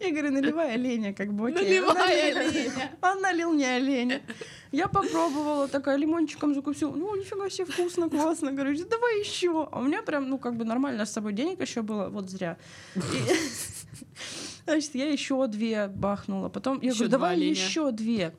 Я 0.00 0.10
говорю, 0.10 0.30
наливай 0.30 0.74
оленя, 0.74 1.12
как 1.12 1.32
бы 1.32 1.48
окей. 1.48 1.80
Наливай 1.80 2.32
оленя. 2.32 2.92
Он 3.02 3.20
налил 3.20 3.52
мне 3.52 3.76
оленя. 3.76 4.22
Я 4.70 4.88
попробовала, 4.88 5.68
такая 5.68 5.96
лимончиком 5.96 6.54
закусила. 6.54 6.94
Ну, 6.94 7.14
нифига 7.16 7.50
себе, 7.50 7.66
вкусно, 7.66 8.08
классно. 8.08 8.52
Говорю, 8.52 8.76
давай 8.86 9.20
еще. 9.20 9.68
А 9.70 9.80
у 9.80 9.82
меня 9.84 10.02
прям, 10.02 10.28
ну, 10.28 10.38
как 10.38 10.56
бы 10.56 10.64
нормально 10.64 11.04
с 11.04 11.12
собой 11.12 11.32
денег 11.32 11.60
еще 11.60 11.82
было, 11.82 12.08
вот 12.08 12.30
зря. 12.30 12.56
Значит, 14.64 14.94
я 14.94 15.10
еще 15.10 15.46
две 15.46 15.88
бахнула. 15.88 16.48
Потом 16.48 16.80
я 16.80 16.92
говорю, 16.92 17.10
давай 17.10 17.38
еще 17.38 17.90
две. 17.90 18.32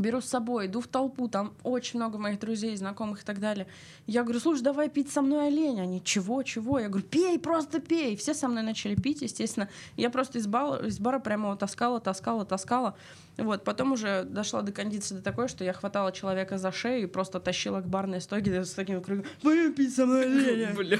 Беру 0.00 0.20
с 0.20 0.26
собой, 0.26 0.66
иду 0.66 0.80
в 0.80 0.88
толпу, 0.88 1.28
там 1.28 1.52
очень 1.62 1.98
много 1.98 2.18
моих 2.18 2.40
друзей, 2.40 2.76
знакомых 2.76 3.22
и 3.22 3.24
так 3.24 3.38
далее. 3.38 3.66
Я 4.06 4.22
говорю, 4.22 4.40
слушай, 4.40 4.62
давай 4.62 4.88
пить 4.88 5.12
со 5.12 5.22
мной 5.22 5.48
олень. 5.48 5.80
Они, 5.80 6.02
чего, 6.02 6.42
чего? 6.42 6.78
Я 6.78 6.88
говорю, 6.88 7.06
пей, 7.06 7.38
просто 7.38 7.80
пей. 7.80 8.16
Все 8.16 8.34
со 8.34 8.48
мной 8.48 8.62
начали 8.62 8.94
пить, 8.94 9.22
естественно. 9.22 9.68
Я 9.96 10.10
просто 10.10 10.38
из 10.38 10.46
бара, 10.46 10.86
из 10.86 10.98
бара 10.98 11.18
прямо 11.18 11.48
его 11.48 11.56
таскала, 11.56 12.00
таскала, 12.00 12.44
таскала. 12.44 12.96
Вот, 13.36 13.64
потом 13.64 13.92
уже 13.92 14.24
дошла 14.24 14.62
до 14.62 14.72
кондиции 14.72 15.14
до 15.14 15.22
такой, 15.22 15.48
что 15.48 15.64
я 15.64 15.72
хватала 15.72 16.12
человека 16.12 16.58
за 16.58 16.72
шею 16.72 17.04
и 17.04 17.06
просто 17.06 17.40
тащила 17.40 17.80
к 17.80 17.86
барной 17.86 18.20
стойке 18.20 18.64
с 18.64 18.72
таким 18.72 19.00
криком, 19.00 19.24
пойдем 19.42 19.72
пить 19.74 19.94
со 19.94 20.04
мной 20.06 20.24
оленя. 20.26 20.74
Бля. 20.76 20.98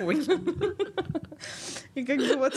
И 1.94 2.04
как 2.04 2.18
бы 2.18 2.36
вот 2.36 2.54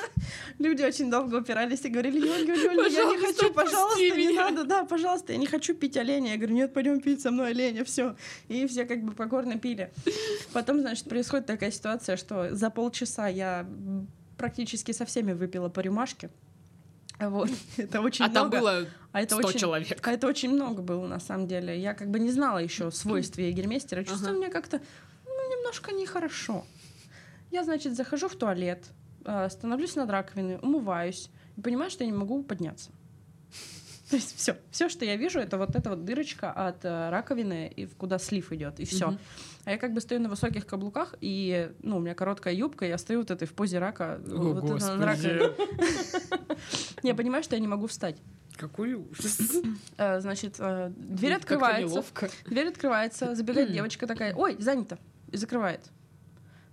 люди 0.58 0.82
очень 0.82 1.10
долго 1.10 1.36
упирались 1.36 1.84
и 1.84 1.88
говорили, 1.88 2.18
Юль, 2.18 2.48
Юль, 2.48 2.74
Юль, 2.74 2.92
я 2.92 3.04
не 3.04 3.18
хочу, 3.18 3.52
пожалуйста, 3.52 4.00
не 4.00 4.10
меня». 4.10 4.50
надо, 4.50 4.64
да, 4.64 4.84
пожалуйста, 4.84 5.01
я 5.32 5.36
не 5.38 5.46
хочу 5.46 5.74
пить 5.74 5.96
оленя. 5.96 6.32
Я 6.32 6.36
говорю, 6.36 6.54
нет, 6.54 6.72
пойдем 6.74 7.00
пить 7.00 7.20
со 7.20 7.30
мной 7.30 7.50
оленя, 7.50 7.84
все. 7.84 8.16
И 8.48 8.66
все 8.66 8.84
как 8.84 9.02
бы 9.02 9.12
покорно 9.12 9.58
пили. 9.58 9.92
Потом, 10.52 10.80
значит, 10.80 11.08
происходит 11.08 11.46
такая 11.46 11.70
ситуация, 11.70 12.16
что 12.16 12.54
за 12.54 12.70
полчаса 12.70 13.28
я 13.28 13.66
практически 14.36 14.92
со 14.92 15.04
всеми 15.04 15.32
выпила 15.32 15.68
по 15.68 15.80
рюмашке. 15.80 16.30
Вот. 17.20 17.50
Это 17.76 18.00
очень 18.00 18.24
А 18.24 18.28
там 18.28 18.48
много. 18.48 18.58
было 18.58 18.86
А 19.12 19.20
это 19.20 19.36
100 19.36 19.48
очень, 19.48 19.60
человек. 19.60 20.06
а 20.06 20.12
это 20.12 20.26
очень 20.26 20.50
много 20.50 20.82
было, 20.82 21.06
на 21.06 21.20
самом 21.20 21.46
деле. 21.46 21.80
Я 21.80 21.94
как 21.94 22.10
бы 22.10 22.18
не 22.18 22.30
знала 22.32 22.58
еще 22.58 22.90
свойств 22.90 23.38
егермейстера. 23.38 24.02
Чувствую 24.04 24.30
Ага. 24.32 24.38
мне 24.38 24.48
как-то 24.48 24.80
ну, 25.26 25.56
немножко 25.56 25.92
нехорошо. 25.92 26.64
Я, 27.50 27.64
значит, 27.64 27.94
захожу 27.94 28.28
в 28.28 28.34
туалет, 28.34 28.84
э, 29.24 29.48
становлюсь 29.50 29.94
над 29.94 30.10
раковиной, 30.10 30.58
умываюсь 30.62 31.28
и 31.56 31.60
понимаю, 31.60 31.90
что 31.90 32.02
я 32.02 32.10
не 32.10 32.16
могу 32.16 32.42
подняться. 32.42 32.90
То 34.12 34.16
есть 34.16 34.36
все, 34.36 34.58
все, 34.70 34.90
что 34.90 35.06
я 35.06 35.16
вижу, 35.16 35.38
это 35.38 35.56
вот 35.56 35.74
эта 35.74 35.88
вот 35.88 36.04
дырочка 36.04 36.52
от 36.52 36.84
э, 36.84 37.08
раковины, 37.08 37.72
и 37.74 37.86
куда 37.86 38.18
слив 38.18 38.52
идет, 38.52 38.78
и 38.78 38.84
все. 38.84 39.06
Мгм. 39.06 39.18
А 39.64 39.70
я 39.70 39.78
как 39.78 39.94
бы 39.94 40.02
стою 40.02 40.20
на 40.20 40.28
высоких 40.28 40.66
каблуках, 40.66 41.14
и 41.22 41.72
ну, 41.82 41.96
у 41.96 42.00
меня 42.00 42.14
короткая 42.14 42.52
юбка, 42.52 42.84
я 42.84 42.98
стою 42.98 43.20
вот 43.20 43.30
этой 43.30 43.48
в 43.48 43.54
позе 43.54 43.78
рака. 43.78 44.20
О, 44.30 44.52
вот 44.52 44.64
это 44.64 44.96
на 44.96 45.06
раковине. 45.06 45.48
господи. 45.48 46.58
Я 47.02 47.14
понимаю, 47.14 47.42
что 47.42 47.56
я 47.56 47.60
не 47.60 47.68
могу 47.68 47.86
встать. 47.86 48.18
Какой 48.58 48.92
ужас. 48.92 49.40
Э, 49.96 50.20
значит, 50.20 50.56
э, 50.58 50.92
дверь 50.94 51.32
открывается. 51.32 52.04
Дверь 52.44 52.68
открывается, 52.68 53.34
забегает 53.34 53.72
девочка 53.72 54.06
такая, 54.06 54.34
ой, 54.34 54.56
занято, 54.58 54.98
и 55.30 55.38
закрывает. 55.38 55.80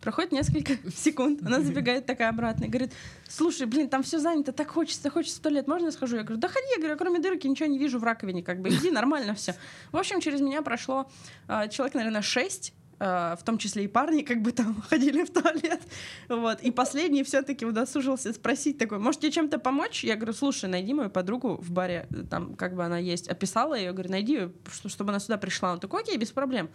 Проходит 0.01 0.31
несколько 0.31 0.73
секунд, 0.95 1.41
она 1.45 1.59
забегает 1.59 2.05
такая 2.05 2.29
обратно 2.29 2.65
и 2.65 2.67
говорит, 2.67 2.93
слушай, 3.27 3.67
блин, 3.67 3.89
там 3.89 4.03
все 4.03 4.19
занято, 4.19 4.51
так 4.51 4.69
хочется, 4.69 5.09
хочется 5.09 5.39
в 5.39 5.43
туалет, 5.43 5.67
можно 5.67 5.87
я 5.87 5.91
схожу? 5.91 6.15
Я 6.15 6.23
говорю, 6.23 6.39
да 6.39 6.47
ходи, 6.47 6.67
я 6.75 6.81
говорю, 6.81 6.97
кроме 6.97 7.19
дырки 7.19 7.47
ничего 7.47 7.67
не 7.67 7.77
вижу 7.77 7.99
в 7.99 8.03
раковине, 8.03 8.43
как 8.43 8.61
бы, 8.61 8.69
иди, 8.69 8.91
нормально 8.91 9.35
все. 9.35 9.55
В 9.91 9.97
общем, 9.97 10.21
через 10.21 10.41
меня 10.41 10.61
прошло 10.61 11.09
а, 11.47 11.67
человек, 11.67 11.95
наверное, 11.95 12.21
шесть, 12.21 12.73
в 12.99 13.39
том 13.45 13.57
числе 13.57 13.85
и 13.85 13.87
парни, 13.87 14.23
как 14.23 14.41
бы 14.41 14.51
там 14.51 14.81
ходили 14.89 15.23
в 15.23 15.31
туалет, 15.31 15.81
вот, 16.27 16.61
и 16.61 16.71
последний 16.71 17.23
все-таки 17.23 17.65
удосужился 17.65 18.33
спросить 18.33 18.77
такой, 18.77 18.99
может 18.99 19.21
тебе 19.21 19.31
чем-то 19.31 19.57
помочь? 19.57 20.03
Я 20.03 20.15
говорю, 20.15 20.33
слушай, 20.33 20.69
найди 20.69 20.93
мою 20.93 21.09
подругу 21.09 21.55
в 21.61 21.71
баре, 21.71 22.07
там, 22.29 22.55
как 22.55 22.75
бы 22.75 22.83
она 22.83 22.97
есть, 22.97 23.29
описала 23.29 23.75
ее, 23.75 23.93
говорю, 23.93 24.11
найди 24.11 24.33
ее, 24.33 24.51
что- 24.71 24.89
чтобы 24.89 25.11
она 25.11 25.19
сюда 25.19 25.37
пришла. 25.37 25.71
Он 25.73 25.79
такой, 25.79 26.01
окей, 26.01 26.17
без 26.17 26.31
проблем. 26.31 26.69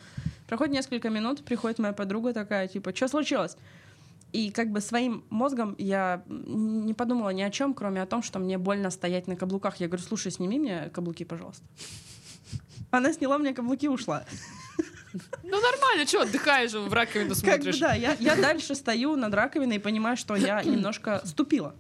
Проходит 0.47 0.73
несколько 0.73 1.11
минут, 1.11 1.45
приходит 1.45 1.79
моя 1.79 1.93
подруга 1.93 2.33
такая, 2.33 2.69
типа, 2.69 2.95
что 2.95 3.09
случилось? 3.09 3.57
И 4.33 4.51
как 4.51 4.71
бы 4.71 4.81
своим 4.81 5.25
мозгом 5.31 5.77
я 5.79 6.25
не 6.27 6.93
подумала 6.93 7.31
ни 7.31 7.43
о 7.43 7.51
чем, 7.51 7.73
кроме 7.73 8.03
о 8.03 8.07
том, 8.07 8.23
что 8.23 8.41
мне 8.41 8.59
больно 8.59 8.91
стоять 8.91 9.29
на 9.29 9.37
каблуках. 9.37 9.77
Я 9.77 9.87
говорю, 9.87 10.03
слушай, 10.03 10.33
сними 10.33 10.59
мне 10.59 10.91
каблуки, 10.93 11.25
пожалуйста. 11.25 11.63
Она 12.91 13.13
сняла 13.13 13.39
мне 13.39 13.55
каблуки 13.55 13.85
и 13.85 13.89
ушла. 13.89 14.25
Ну 15.43 15.61
нормально, 15.61 16.07
что, 16.07 16.23
отдыхаешь, 16.23 16.73
в 16.73 16.93
раковину 16.93 17.29
Как 17.29 17.29
бы 17.29 17.35
смотришь. 17.35 17.79
да, 17.79 17.95
я, 17.95 18.17
я 18.19 18.37
дальше 18.37 18.75
стою 18.75 19.17
над 19.17 19.33
раковиной 19.35 19.77
и 19.77 19.79
понимаю, 19.79 20.17
что 20.17 20.35
я 20.37 20.63
немножко 20.65 21.23
ступила. 21.25 21.75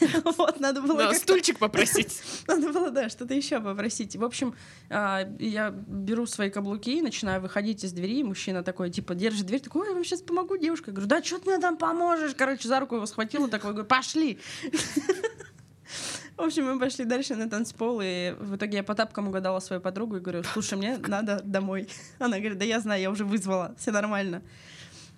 Вот, 0.24 0.58
надо 0.58 0.80
было 0.82 0.96
Да, 0.96 1.14
стульчик 1.14 1.58
попросить. 1.58 2.22
Надо 2.48 2.72
было, 2.72 2.90
да, 2.90 3.08
что-то 3.08 3.34
еще 3.34 3.60
попросить. 3.60 4.16
В 4.16 4.24
общем, 4.24 4.54
а, 4.90 5.28
я 5.38 5.70
беру 5.70 6.26
свои 6.26 6.50
каблуки, 6.50 7.00
начинаю 7.00 7.40
выходить 7.40 7.84
из 7.84 7.92
двери. 7.92 8.24
Мужчина 8.24 8.64
такой, 8.64 8.90
типа, 8.90 9.14
держит 9.14 9.46
дверь, 9.46 9.60
такой, 9.60 9.82
ой, 9.82 9.88
я 9.88 9.94
вам 9.94 10.04
сейчас 10.04 10.22
помогу, 10.22 10.56
девушка. 10.56 10.90
Я 10.90 10.94
говорю, 10.94 11.08
да 11.08 11.22
что 11.22 11.38
ты 11.38 11.50
мне 11.50 11.60
там 11.60 11.76
поможешь? 11.76 12.34
Короче, 12.36 12.66
за 12.66 12.80
руку 12.80 12.96
его 12.96 13.06
схватила, 13.06 13.48
такой, 13.48 13.70
говорю, 13.72 13.86
пошли. 13.86 14.38
В 16.42 16.44
общем, 16.44 16.64
мы 16.64 16.76
пошли 16.80 17.04
дальше 17.04 17.36
на 17.36 17.48
танцпол, 17.48 18.00
и 18.02 18.34
в 18.40 18.56
итоге 18.56 18.78
я 18.78 18.82
по 18.82 18.96
тапкам 18.96 19.28
угадала 19.28 19.60
свою 19.60 19.80
подругу 19.80 20.16
и 20.16 20.18
говорю, 20.18 20.42
слушай, 20.42 20.76
мне 20.76 20.98
надо 20.98 21.40
домой. 21.44 21.88
Она 22.18 22.40
говорит, 22.40 22.58
да 22.58 22.64
я 22.64 22.80
знаю, 22.80 23.00
я 23.00 23.10
уже 23.12 23.24
вызвала, 23.24 23.76
все 23.78 23.92
нормально. 23.92 24.42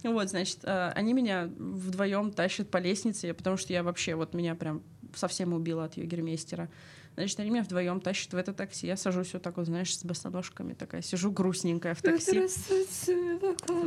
Вот, 0.02 0.28
значит, 0.28 0.58
э, 0.64 0.92
они 0.94 1.14
меня 1.14 1.48
вдвоем 1.56 2.30
тащат 2.30 2.68
по 2.68 2.76
лестнице, 2.76 3.32
потому 3.32 3.56
что 3.56 3.72
я 3.72 3.82
вообще, 3.82 4.16
вот 4.16 4.34
меня 4.34 4.54
прям 4.54 4.82
совсем 5.14 5.54
убила 5.54 5.84
от 5.86 5.96
югермейстера. 5.96 6.68
Значит, 7.14 7.40
они 7.40 7.48
меня 7.48 7.62
вдвоем 7.62 8.02
тащат 8.02 8.34
в 8.34 8.36
это 8.36 8.52
такси. 8.52 8.86
Я 8.86 8.98
сажусь 8.98 9.32
вот 9.32 9.40
так 9.40 9.56
вот, 9.56 9.64
знаешь, 9.64 9.96
с 9.96 10.04
босоножками 10.04 10.74
такая, 10.74 11.00
сижу 11.00 11.30
грустненькая 11.30 11.94
в 11.94 12.02
такси. 12.02 12.32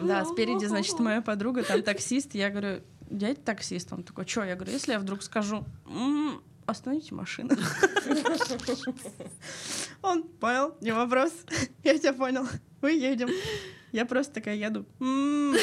Да, 0.07 0.25
спереди, 0.25 0.65
значит, 0.65 0.97
моя 0.97 1.21
подруга, 1.21 1.61
там 1.61 1.83
таксист. 1.83 2.33
Я 2.33 2.49
говорю, 2.49 2.81
дядя 3.11 3.39
таксист. 3.39 3.93
Он 3.93 4.01
такой, 4.01 4.25
что? 4.25 4.43
Я 4.43 4.55
говорю, 4.55 4.71
если 4.71 4.93
я 4.93 4.99
вдруг 4.99 5.21
скажу, 5.21 5.63
«М, 5.85 6.41
остановите 6.67 7.15
машину. 7.15 7.49
Он 10.01 10.23
понял, 10.23 10.75
не 10.81 10.91
вопрос. 10.91 11.31
Я 11.83 11.97
тебя 11.97 12.13
понял. 12.13 12.47
Мы 12.81 12.91
едем. 12.91 13.29
Я 13.91 14.05
просто 14.05 14.33
такая 14.35 14.55
еду. 14.55 14.85
«М». 14.99 15.55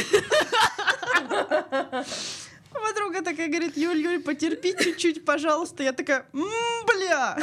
Подруга 2.73 3.23
такая 3.23 3.49
говорит, 3.49 3.77
Юль, 3.77 3.99
Юль, 3.99 4.21
потерпи 4.21 4.75
чуть-чуть, 4.79 5.25
пожалуйста. 5.25 5.83
Я 5.83 5.93
такая, 5.93 6.27
«М, 6.33 6.87
бля. 6.87 7.39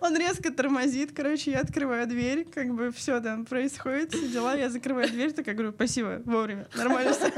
Он 0.00 0.16
резко 0.16 0.50
тормозит, 0.50 1.12
короче, 1.14 1.52
я 1.52 1.60
открываю 1.60 2.06
дверь, 2.08 2.44
как 2.52 2.74
бы 2.74 2.90
все 2.90 3.20
там 3.20 3.44
происходит, 3.46 4.12
все 4.12 4.28
дела, 4.28 4.56
я 4.56 4.68
закрываю 4.68 5.08
дверь, 5.08 5.32
такая 5.32 5.54
говорю, 5.54 5.72
спасибо, 5.72 6.20
вовремя, 6.24 6.66
нормально 6.74 7.12
все, 7.12 7.28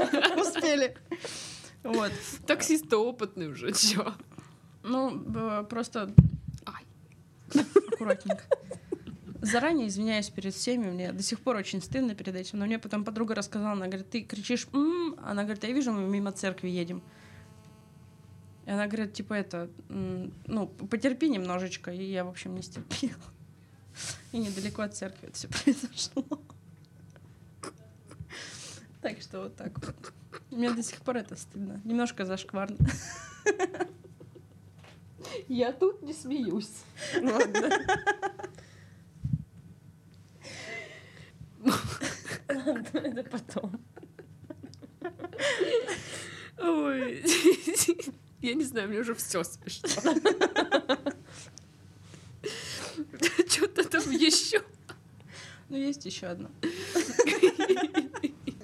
успели. 0.41 0.97
Вот. 1.83 2.11
Таксист-то 2.47 2.97
опытный 2.97 3.47
уже, 3.47 3.71
чё? 3.73 4.13
Ну, 4.87 5.65
просто 5.65 6.13
Ай. 6.65 6.83
аккуратненько. 7.91 8.43
Заранее 9.41 9.87
извиняюсь 9.87 10.29
перед 10.29 10.53
всеми, 10.53 10.89
мне 10.89 11.11
до 11.11 11.21
сих 11.21 11.39
пор 11.39 11.55
очень 11.57 11.81
стыдно 11.81 12.15
перед 12.15 12.35
этим, 12.35 12.59
но 12.59 12.65
мне 12.65 12.79
потом 12.79 13.03
подруга 13.03 13.35
рассказала, 13.35 13.73
она 13.73 13.87
говорит, 13.87 14.09
ты 14.09 14.21
кричишь 14.21 14.67
«м», 14.73 15.15
она 15.23 15.43
говорит, 15.43 15.63
я 15.63 15.71
вижу, 15.71 15.91
мы 15.91 16.07
мимо 16.07 16.31
церкви 16.31 16.69
едем. 16.69 17.03
И 18.65 18.71
она 18.71 18.87
говорит, 18.87 19.13
типа 19.13 19.33
это, 19.35 19.69
ну, 19.89 20.67
потерпи 20.67 21.29
немножечко, 21.29 21.91
и 21.91 22.03
я, 22.03 22.23
в 22.25 22.29
общем, 22.29 22.55
не 22.55 22.63
стерпела. 22.63 23.13
И 24.31 24.39
недалеко 24.39 24.81
от 24.81 24.95
церкви 24.95 25.27
это 25.27 25.35
все 25.35 25.47
произошло. 25.47 26.25
Так 29.01 29.21
что 29.21 29.43
вот 29.43 29.55
так 29.55 29.73
вот. 29.85 30.13
Мне 30.49 30.71
до 30.71 30.81
сих 30.81 31.01
пор 31.01 31.17
это 31.17 31.35
стыдно. 31.35 31.79
Немножко 31.83 32.25
зашкварно. 32.25 32.77
Я 35.47 35.71
тут 35.71 36.01
не 36.01 36.13
смеюсь. 36.13 36.71
Это 42.93 43.23
потом. 43.29 43.79
Ой. 46.57 47.23
Я 48.41 48.53
не 48.53 48.63
знаю, 48.63 48.89
мне 48.89 48.99
уже 48.99 49.13
все 49.15 49.43
смешно. 49.43 49.89
Что-то 53.47 53.83
там 53.89 54.11
еще. 54.11 54.61
Ну, 55.69 55.77
есть 55.77 56.05
еще 56.05 56.27
одно. 56.27 56.49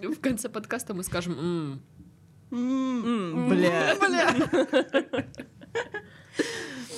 В 0.01 0.19
конце 0.21 0.49
подкаста 0.49 0.93
мы 0.93 1.03
скажем 1.03 1.34
«М, 1.39 1.81
М, 2.51 3.49
Бля. 3.49 3.95
Бля. 3.99 5.27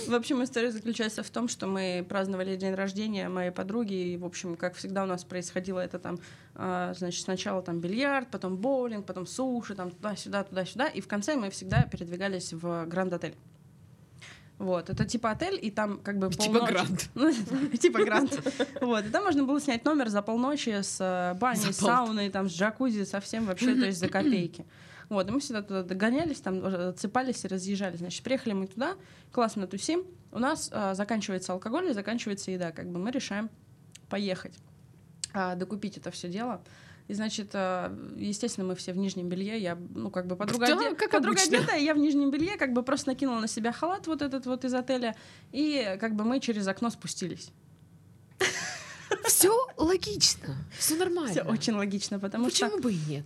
В 0.08 0.14
общем, 0.14 0.44
история 0.44 0.72
заключается 0.72 1.24
в 1.24 1.30
том, 1.30 1.48
что 1.48 1.68
мы 1.68 2.06
праздновали 2.08 2.56
день 2.56 2.74
рождения 2.74 3.30
моей 3.30 3.52
подруги, 3.52 3.94
и, 3.94 4.18
в 4.18 4.26
общем, 4.26 4.56
как 4.56 4.76
всегда 4.76 5.04
у 5.04 5.06
нас 5.06 5.24
происходило 5.24 5.80
это 5.80 6.00
там, 6.00 6.20
а, 6.56 6.94
значит, 6.94 7.24
сначала 7.24 7.62
там 7.62 7.80
бильярд, 7.80 8.30
потом 8.30 8.58
боулинг, 8.58 9.06
потом 9.06 9.26
суши, 9.26 9.76
там 9.76 9.92
туда-сюда, 9.92 10.44
туда-сюда, 10.44 10.88
и 10.88 11.02
в 11.02 11.08
конце 11.08 11.36
мы 11.36 11.50
всегда 11.50 11.84
передвигались 11.84 12.54
в 12.54 12.86
Гранд-отель. 12.86 13.36
Вот, 14.60 14.90
это 14.90 15.06
типа 15.06 15.32
отель, 15.32 15.60
и 15.62 15.72
там 15.72 16.00
как 16.00 16.20
бы 16.20 16.30
Типа 16.32 16.66
грант. 16.66 17.10
Ну, 17.16 17.32
типа 17.82 18.04
грант. 18.04 18.40
Вот, 18.82 19.06
и 19.06 19.10
там 19.10 19.24
можно 19.24 19.44
было 19.44 19.60
снять 19.60 19.84
номер 19.84 20.10
за 20.10 20.22
полночи 20.22 20.82
с 20.82 20.98
э, 21.00 21.38
баней, 21.38 21.74
сауной, 21.74 22.30
там, 22.30 22.50
с 22.50 22.54
джакузи, 22.54 23.04
совсем 23.04 23.46
вообще, 23.46 23.76
то 23.76 23.86
есть 23.86 24.00
за 24.00 24.08
копейки. 24.08 24.66
Вот, 25.14 25.28
и 25.28 25.32
мы 25.32 25.40
всегда 25.40 25.62
туда 25.62 25.84
догонялись, 25.84 26.42
там 26.42 26.58
уже 26.66 26.90
отсыпались 26.90 27.46
и 27.46 27.48
разъезжали. 27.48 27.98
Значит, 27.98 28.24
приехали 28.24 28.54
мы 28.54 28.68
туда, 28.68 28.96
классно 29.32 29.68
тусим. 29.68 30.04
У 30.32 30.40
нас 30.40 30.70
э, 30.72 30.94
заканчивается 30.96 31.54
алкоголь 31.54 31.90
и 31.90 31.94
заканчивается 31.94 32.52
еда. 32.52 32.72
Как 32.72 32.90
бы 32.90 33.00
мы 33.00 33.12
решаем 33.12 33.50
поехать, 34.10 34.54
а, 35.34 35.56
докупить 35.56 35.98
это 35.98 36.10
все 36.12 36.30
дело. 36.30 36.62
И, 37.08 37.14
значит, 37.14 37.50
э, 37.54 37.96
естественно, 38.18 38.66
мы 38.68 38.76
все 38.76 38.94
в 38.94 38.98
нижнем 38.98 39.28
белье. 39.30 39.60
Я, 39.60 39.78
ну, 39.94 40.10
как 40.10 40.26
бы 40.26 40.36
подруга, 40.36 40.68
Да, 40.68 40.74
оде- 40.78 40.96
как 40.96 41.12
подруга 41.12 41.38
обычно. 41.40 41.58
одетая, 41.60 41.80
я 41.80 41.94
в 41.94 41.98
нижнем 41.98 42.32
белье, 42.32 42.58
как 42.58 42.74
бы 42.74 42.82
просто 42.82 43.10
накинула 43.10 43.40
на 43.40 43.48
себя 43.48 43.72
халат 43.72 44.08
вот 44.08 44.22
этот 44.22 44.46
вот 44.46 44.66
из 44.66 44.74
отеля. 44.74 45.16
И 45.52 45.98
как 46.00 46.16
бы 46.16 46.24
мы 46.24 46.40
через 46.40 46.66
окно 46.68 46.90
спустились. 46.90 47.52
Все 49.26 49.54
логично, 49.78 50.56
все 50.78 50.96
нормально. 50.96 51.32
Все 51.32 51.44
очень 51.44 51.74
логично, 51.74 52.20
потому 52.20 52.46
Почему 52.46 52.72
что 52.72 52.80
бы 52.82 52.94
и 52.94 53.00
нет? 53.08 53.26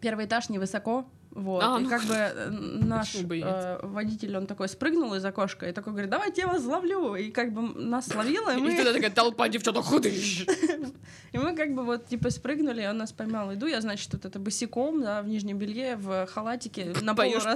Первый 0.00 0.26
этаж 0.26 0.48
невысоко, 0.48 1.06
вот, 1.30 1.62
А, 1.62 1.78
и 1.78 1.84
ну, 1.84 1.88
как 1.88 2.02
бы 2.04 2.14
э, 2.14 2.50
наш 2.50 3.16
бы 3.16 3.38
и 3.38 3.42
э, 3.44 3.78
водитель, 3.82 4.36
он 4.36 4.46
такой 4.46 4.68
спрыгнул 4.68 5.14
из 5.14 5.24
окошка 5.24 5.68
и 5.68 5.72
такой 5.72 5.92
говорит, 5.92 6.10
давайте 6.10 6.42
я 6.42 6.48
вас 6.48 6.64
ловлю, 6.64 7.14
и 7.14 7.30
как 7.30 7.52
бы 7.52 7.62
нас 7.80 8.06
словила, 8.06 8.54
и 8.54 8.58
И 8.58 8.62
мы, 8.62 8.74
тогда 8.74 8.92
такая 8.92 9.10
толпа 9.14 9.48
девчонок 9.48 9.84
худых. 9.84 10.12
и 11.32 11.38
мы 11.38 11.54
как 11.54 11.74
бы 11.74 11.84
вот 11.84 12.06
типа 12.06 12.30
спрыгнули, 12.30 12.82
и 12.82 12.86
он 12.86 12.98
нас 12.98 13.12
поймал, 13.12 13.52
иду 13.54 13.66
я, 13.66 13.80
значит, 13.80 14.12
вот 14.12 14.24
это 14.24 14.38
босиком, 14.38 15.02
да, 15.02 15.22
в 15.22 15.28
нижнем 15.28 15.58
белье, 15.58 15.96
в 15.96 16.26
халатике, 16.26 16.92
на 17.02 17.14
полу 17.14 17.30
Поешь 17.30 17.46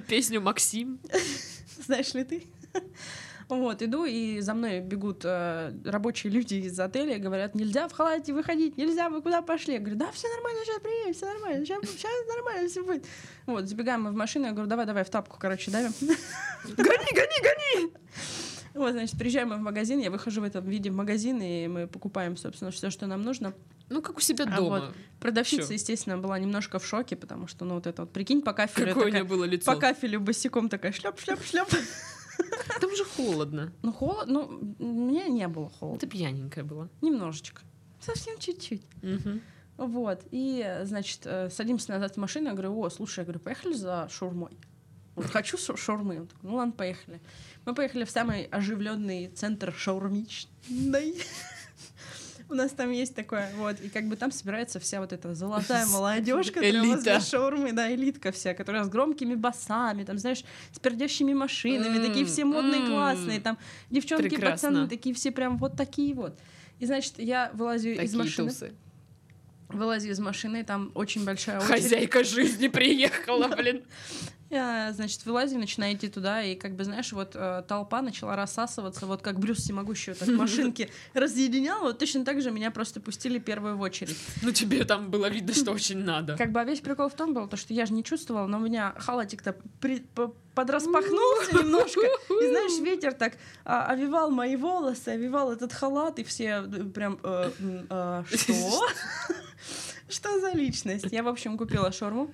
песню 0.00 0.40
Максим. 0.40 0.98
знаешь 1.84 2.14
ли 2.14 2.24
ты? 2.24 2.46
Вот, 3.48 3.80
иду, 3.80 4.04
и 4.04 4.40
за 4.40 4.54
мной 4.54 4.80
бегут 4.80 5.20
э, 5.24 5.72
рабочие 5.84 6.32
люди 6.32 6.54
из 6.54 6.80
отеля 6.80 7.14
и 7.16 7.20
говорят, 7.20 7.54
нельзя 7.54 7.86
в 7.88 7.92
халате 7.92 8.32
выходить, 8.32 8.76
нельзя, 8.76 9.08
вы 9.08 9.22
куда 9.22 9.40
пошли? 9.40 9.74
Я 9.74 9.78
говорю, 9.80 9.94
да, 9.96 10.10
все 10.10 10.26
нормально, 10.34 10.60
сейчас 10.64 10.80
приедем, 10.80 11.14
все 11.14 11.26
нормально, 11.26 11.64
сейчас, 11.64 11.82
нормально 12.36 12.68
все 12.68 12.82
будет. 12.82 13.04
Вот, 13.46 13.68
забегаем 13.68 14.02
мы 14.02 14.10
в 14.10 14.14
машину, 14.16 14.46
я 14.46 14.52
говорю, 14.52 14.68
давай, 14.68 14.84
давай, 14.84 15.04
в 15.04 15.10
тапку, 15.10 15.36
короче, 15.38 15.70
давим. 15.70 15.92
Гони, 16.00 17.14
гони, 17.14 17.40
гони! 17.42 17.92
Вот, 18.74 18.92
значит, 18.92 19.16
приезжаем 19.16 19.50
мы 19.50 19.56
в 19.56 19.60
магазин, 19.60 20.00
я 20.00 20.10
выхожу 20.10 20.40
в 20.40 20.44
этом 20.44 20.68
виде 20.68 20.90
в 20.90 20.94
магазин, 20.94 21.40
и 21.40 21.68
мы 21.68 21.86
покупаем, 21.86 22.36
собственно, 22.36 22.72
все, 22.72 22.90
что 22.90 23.06
нам 23.06 23.22
нужно. 23.22 23.54
Ну, 23.88 24.02
как 24.02 24.16
у 24.18 24.20
себя 24.20 24.44
А 24.48 24.56
дома. 24.56 24.80
вот 24.80 24.94
Продавщица, 25.20 25.66
Всё. 25.66 25.74
естественно, 25.74 26.18
была 26.18 26.36
немножко 26.40 26.80
в 26.80 26.84
шоке, 26.84 27.14
потому 27.14 27.46
что, 27.46 27.64
ну, 27.64 27.76
вот 27.76 27.86
это 27.86 28.02
вот, 28.02 28.12
прикинь, 28.12 28.42
по 28.42 28.52
кафелю, 28.52 28.88
Какое 28.88 29.04
у 29.04 29.06
такая- 29.06 29.22
нее 29.22 29.30
было 29.30 29.44
лицо. 29.44 29.72
по 29.72 29.78
кафелю 29.78 30.20
босиком 30.20 30.68
такая 30.68 30.90
шлеп, 30.90 31.18
шлеп, 31.20 31.40
шлеп. 31.44 31.68
Там 32.80 32.96
же 32.96 33.04
холодно. 33.04 33.72
Ну, 33.82 33.92
холодно, 33.92 34.46
ну, 34.48 34.76
мне 34.78 35.28
не 35.28 35.48
было 35.48 35.68
холодно. 35.68 36.00
Ты 36.00 36.06
пьяненькая 36.06 36.64
была. 36.64 36.88
Немножечко. 37.02 37.62
Совсем 38.00 38.38
чуть-чуть. 38.38 38.82
Мгм. 39.02 39.40
Вот. 39.76 40.22
И, 40.30 40.80
значит, 40.84 41.22
э, 41.24 41.50
садимся 41.50 41.92
назад 41.92 42.14
в 42.14 42.16
машину. 42.18 42.46
Я 42.46 42.52
говорю, 42.52 42.78
о, 42.78 42.88
слушай, 42.90 43.20
я 43.20 43.24
говорю, 43.24 43.40
поехали 43.40 43.74
за 43.74 44.08
шаурмой. 44.10 44.56
Вот 45.14 45.26
хочу 45.26 45.56
шаурмы. 45.58 46.20
Он 46.20 46.26
такой, 46.26 46.50
ну 46.50 46.56
ладно, 46.56 46.72
поехали. 46.72 47.20
Мы 47.64 47.74
поехали 47.74 48.04
в 48.04 48.10
самый 48.10 48.44
оживленный 48.44 49.28
центр 49.28 49.72
шаурмичный. 49.72 51.14
У 52.48 52.54
нас 52.54 52.70
там 52.70 52.92
есть 52.92 53.14
такое, 53.14 53.50
вот, 53.56 53.80
и 53.80 53.88
как 53.88 54.06
бы 54.06 54.14
там 54.14 54.30
собирается 54.30 54.78
вся 54.78 55.00
вот 55.00 55.12
эта 55.12 55.34
золотая 55.34 55.84
молодежь, 55.86 56.52
которая 56.52 56.82
возле 56.84 57.20
шаурмы, 57.20 57.72
да, 57.72 57.92
элитка 57.92 58.30
вся, 58.30 58.54
которая 58.54 58.84
с 58.84 58.88
громкими 58.88 59.34
басами, 59.34 60.04
там, 60.04 60.16
знаешь, 60.18 60.44
с 60.72 60.78
пердящими 60.78 61.32
машинами, 61.32 62.06
такие 62.06 62.24
все 62.24 62.44
модные, 62.44 62.86
классные, 62.86 63.40
там, 63.40 63.58
девчонки, 63.90 64.36
пацаны, 64.36 64.88
такие 64.88 65.14
все 65.14 65.32
прям 65.32 65.58
вот 65.58 65.76
такие 65.76 66.14
вот. 66.14 66.38
И, 66.78 66.86
значит, 66.86 67.14
я 67.18 67.50
вылазю 67.54 68.00
из 68.00 68.14
машины, 68.14 68.52
вылазю 69.68 70.10
из 70.10 70.18
машины, 70.20 70.62
там 70.62 70.92
очень 70.94 71.24
большая 71.24 71.58
очередь. 71.58 71.82
Хозяйка 71.82 72.22
жизни 72.22 72.68
приехала, 72.68 73.48
блин. 73.56 73.82
Я, 74.48 74.92
значит, 74.92 75.26
вылазю, 75.26 75.58
начинаю 75.58 75.96
идти 75.96 76.08
туда, 76.08 76.40
и 76.42 76.54
как 76.54 76.76
бы, 76.76 76.84
знаешь, 76.84 77.12
вот 77.12 77.32
э, 77.34 77.64
толпа 77.66 78.00
начала 78.00 78.36
рассасываться, 78.36 79.06
вот 79.06 79.20
как 79.20 79.40
Брюс 79.40 79.58
Всемогущий 79.58 80.12
вот 80.12 80.20
так 80.20 80.28
машинки 80.36 80.88
разъединял, 81.14 81.80
вот 81.80 81.98
точно 81.98 82.24
так 82.24 82.40
же 82.40 82.52
меня 82.52 82.70
просто 82.70 83.00
пустили 83.00 83.40
первую 83.40 83.76
в 83.76 83.80
очередь. 83.80 84.16
Ну, 84.42 84.52
тебе 84.52 84.84
там 84.84 85.10
было 85.10 85.28
видно, 85.28 85.52
что 85.52 85.72
очень 85.72 85.98
надо. 85.98 86.36
Как 86.36 86.52
бы, 86.52 86.60
а 86.60 86.64
весь 86.64 86.80
прикол 86.80 87.08
в 87.08 87.14
том 87.14 87.34
был, 87.34 87.48
то, 87.48 87.56
что 87.56 87.74
я 87.74 87.86
же 87.86 87.92
не 87.92 88.04
чувствовала, 88.04 88.46
но 88.46 88.58
у 88.58 88.60
меня 88.60 88.94
халатик-то 88.98 89.56
при- 89.80 90.00
по- 90.14 90.32
подраспахнулся 90.54 91.52
немножко, 91.52 92.00
и, 92.00 92.48
знаешь, 92.48 92.80
ветер 92.80 93.14
так 93.14 93.34
а, 93.64 93.86
овивал 93.86 94.30
мои 94.30 94.54
волосы, 94.54 95.08
овивал 95.08 95.50
этот 95.52 95.72
халат, 95.72 96.20
и 96.20 96.24
все 96.24 96.64
э, 96.64 96.84
прям, 96.84 97.18
э, 97.24 97.50
э, 97.90 98.22
что? 98.32 98.88
Что 100.08 100.40
за 100.40 100.52
личность? 100.52 101.06
Я, 101.10 101.24
в 101.24 101.28
общем, 101.28 101.58
купила 101.58 101.90
шорму. 101.90 102.30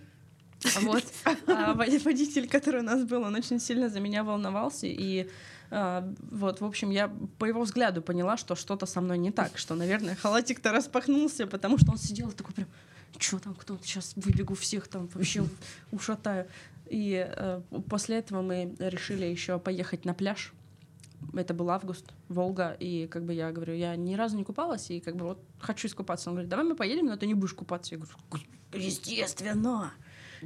Вот. 0.81 1.05
А 1.47 1.75
вод- 1.75 2.05
водитель, 2.05 2.49
который 2.49 2.81
у 2.81 2.85
нас 2.85 3.05
был, 3.05 3.23
он 3.23 3.35
очень 3.35 3.61
сильно 3.61 3.89
за 3.89 4.01
меня 4.01 4.25
волновался. 4.25 4.87
И 4.87 5.29
а, 5.71 6.07
вот, 6.31 6.61
в 6.61 6.65
общем, 6.65 6.91
я 6.91 7.11
по 7.39 7.47
его 7.47 7.63
взгляду 7.63 8.03
поняла, 8.03 8.37
что 8.37 8.55
что-то 8.55 8.87
со 8.87 9.01
мной 9.01 9.19
не 9.19 9.31
так, 9.31 9.57
что, 9.57 9.75
наверное, 9.75 10.15
халатик-то 10.15 10.71
распахнулся, 10.71 11.47
потому 11.47 11.79
что 11.79 11.93
он 11.93 11.99
сидел 11.99 12.31
такой 12.33 12.55
прям, 12.55 12.69
что 13.19 13.39
там, 13.39 13.55
кто 13.55 13.79
сейчас 13.83 14.13
выбегу 14.17 14.55
всех 14.55 14.89
там 14.89 15.09
вообще 15.15 15.45
ушатаю. 15.91 16.47
И 16.87 17.27
э, 17.27 17.63
после 17.89 18.19
этого 18.19 18.43
мы 18.43 18.75
решили 18.79 19.25
еще 19.25 19.59
поехать 19.59 20.05
на 20.05 20.13
пляж. 20.13 20.53
Это 21.33 21.55
был 21.55 21.71
август, 21.71 22.05
Волга, 22.29 22.77
и 22.79 23.07
как 23.07 23.25
бы 23.25 23.33
я 23.33 23.51
говорю, 23.51 23.75
я 23.75 23.97
ни 23.97 24.15
разу 24.15 24.37
не 24.37 24.45
купалась, 24.45 24.91
и 24.91 25.01
как 25.01 25.17
бы 25.17 25.25
вот 25.25 25.39
хочу 25.59 25.89
искупаться. 25.89 26.29
Он 26.29 26.35
говорит, 26.35 26.51
давай 26.51 26.67
мы 26.67 26.75
поедем, 26.75 27.07
но 27.07 27.17
ты 27.17 27.27
не 27.27 27.35
будешь 27.35 27.55
купаться. 27.55 27.95
Я 27.95 27.99
говорю, 27.99 28.15
естественно. 28.75 29.93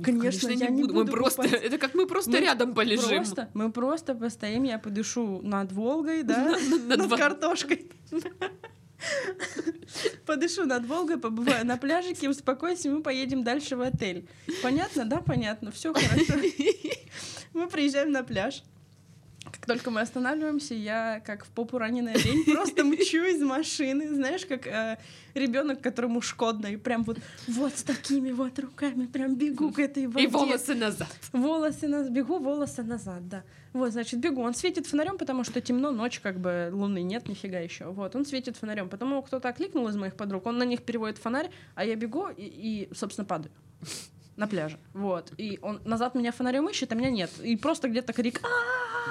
Конечно, 0.03 0.49
я 0.49 0.69
не 0.69 0.83
Мы 0.83 0.93
буду 0.93 1.13
просто, 1.13 1.43
купаться. 1.43 1.67
это 1.67 1.79
как 1.79 1.95
мы 1.95 2.07
просто 2.07 2.31
Мы 2.31 2.41
рядом 2.41 2.75
полежим. 2.75 3.17
Просто, 3.17 3.49
мы 3.55 3.73
просто 3.73 4.15
постоим, 4.15 4.65
я 4.65 4.79
подышу 4.79 5.41
над 5.43 5.73
Волгой, 5.73 6.23
да, 6.23 6.57
На 6.89 6.97
над 6.97 7.17
картошкой. 7.17 7.91
Подышу 10.27 10.65
над 10.65 10.87
Волгой, 10.87 11.19
побываю 11.19 11.67
на 11.67 11.77
пляжике, 11.77 12.29
успокойся, 12.29 12.91
мы 12.91 13.03
поедем 13.03 13.45
дальше 13.45 13.77
в 13.77 13.83
отель. 13.83 14.27
Понятно, 14.63 15.05
да? 15.05 15.19
Понятно, 15.19 15.71
все 15.71 15.93
хорошо. 15.93 16.35
Мы 17.53 17.69
приезжаем 17.69 18.11
на 18.11 18.23
пляж. 18.23 18.63
Как 19.57 19.67
только 19.67 19.91
мы 19.91 20.01
останавливаемся, 20.03 20.75
я 20.75 21.21
как 21.25 21.45
в 21.45 21.49
попу 21.49 21.79
раненая 21.79 22.15
лень 22.15 22.45
просто 22.45 22.85
мчу 22.85 23.25
из 23.25 23.41
машины, 23.43 24.15
знаешь, 24.15 24.45
как 24.45 24.99
ребенок, 25.35 25.81
которому 25.81 26.21
шкодно, 26.21 26.67
и 26.67 26.77
прям 26.77 27.05
вот, 27.05 27.19
вот 27.49 27.77
с 27.77 27.83
такими 27.83 28.33
вот 28.33 28.59
руками 28.59 29.07
прям 29.07 29.35
бегу 29.35 29.71
к 29.73 29.79
этой 29.79 30.07
воде. 30.07 30.25
И 30.25 30.27
волосы 30.29 30.75
назад. 30.75 31.09
Волосы 31.33 31.89
назад, 31.89 32.13
бегу, 32.13 32.39
волосы 32.39 32.83
назад, 32.83 33.29
да. 33.29 33.45
Вот, 33.73 33.93
значит, 33.93 34.21
бегу. 34.21 34.43
Он 34.43 34.55
светит 34.55 34.87
фонарем, 34.87 35.19
потому 35.19 35.45
что 35.45 35.61
темно, 35.61 35.91
ночь, 35.91 36.21
как 36.21 36.39
бы 36.39 36.71
луны 36.73 37.03
нет, 37.03 37.29
нифига 37.29 37.59
еще. 37.59 37.87
Вот, 37.87 38.15
он 38.15 38.25
светит 38.25 38.57
фонарем. 38.57 38.89
Потом 38.89 39.11
его 39.11 39.23
кто-то 39.23 39.49
окликнул 39.49 39.89
из 39.89 39.97
моих 39.97 40.15
подруг, 40.17 40.47
он 40.47 40.59
на 40.59 40.65
них 40.65 40.83
переводит 40.83 41.19
фонарь, 41.19 41.51
а 41.75 41.85
я 41.85 41.97
бегу 41.97 42.29
и, 42.29 42.45
и 42.45 42.95
собственно, 42.95 43.27
падаю 43.27 43.53
на 44.37 44.47
пляже. 44.47 44.79
Вот. 44.93 45.33
И 45.39 45.59
он 45.63 45.81
назад 45.85 46.15
меня 46.15 46.31
фонарем 46.33 46.69
ищет, 46.69 46.93
а 46.93 46.95
меня 46.95 47.11
нет. 47.11 47.31
И 47.43 47.57
просто 47.57 47.89
где-то 47.89 48.13
крик 48.13 48.41
«А-а-а!» 48.43 49.06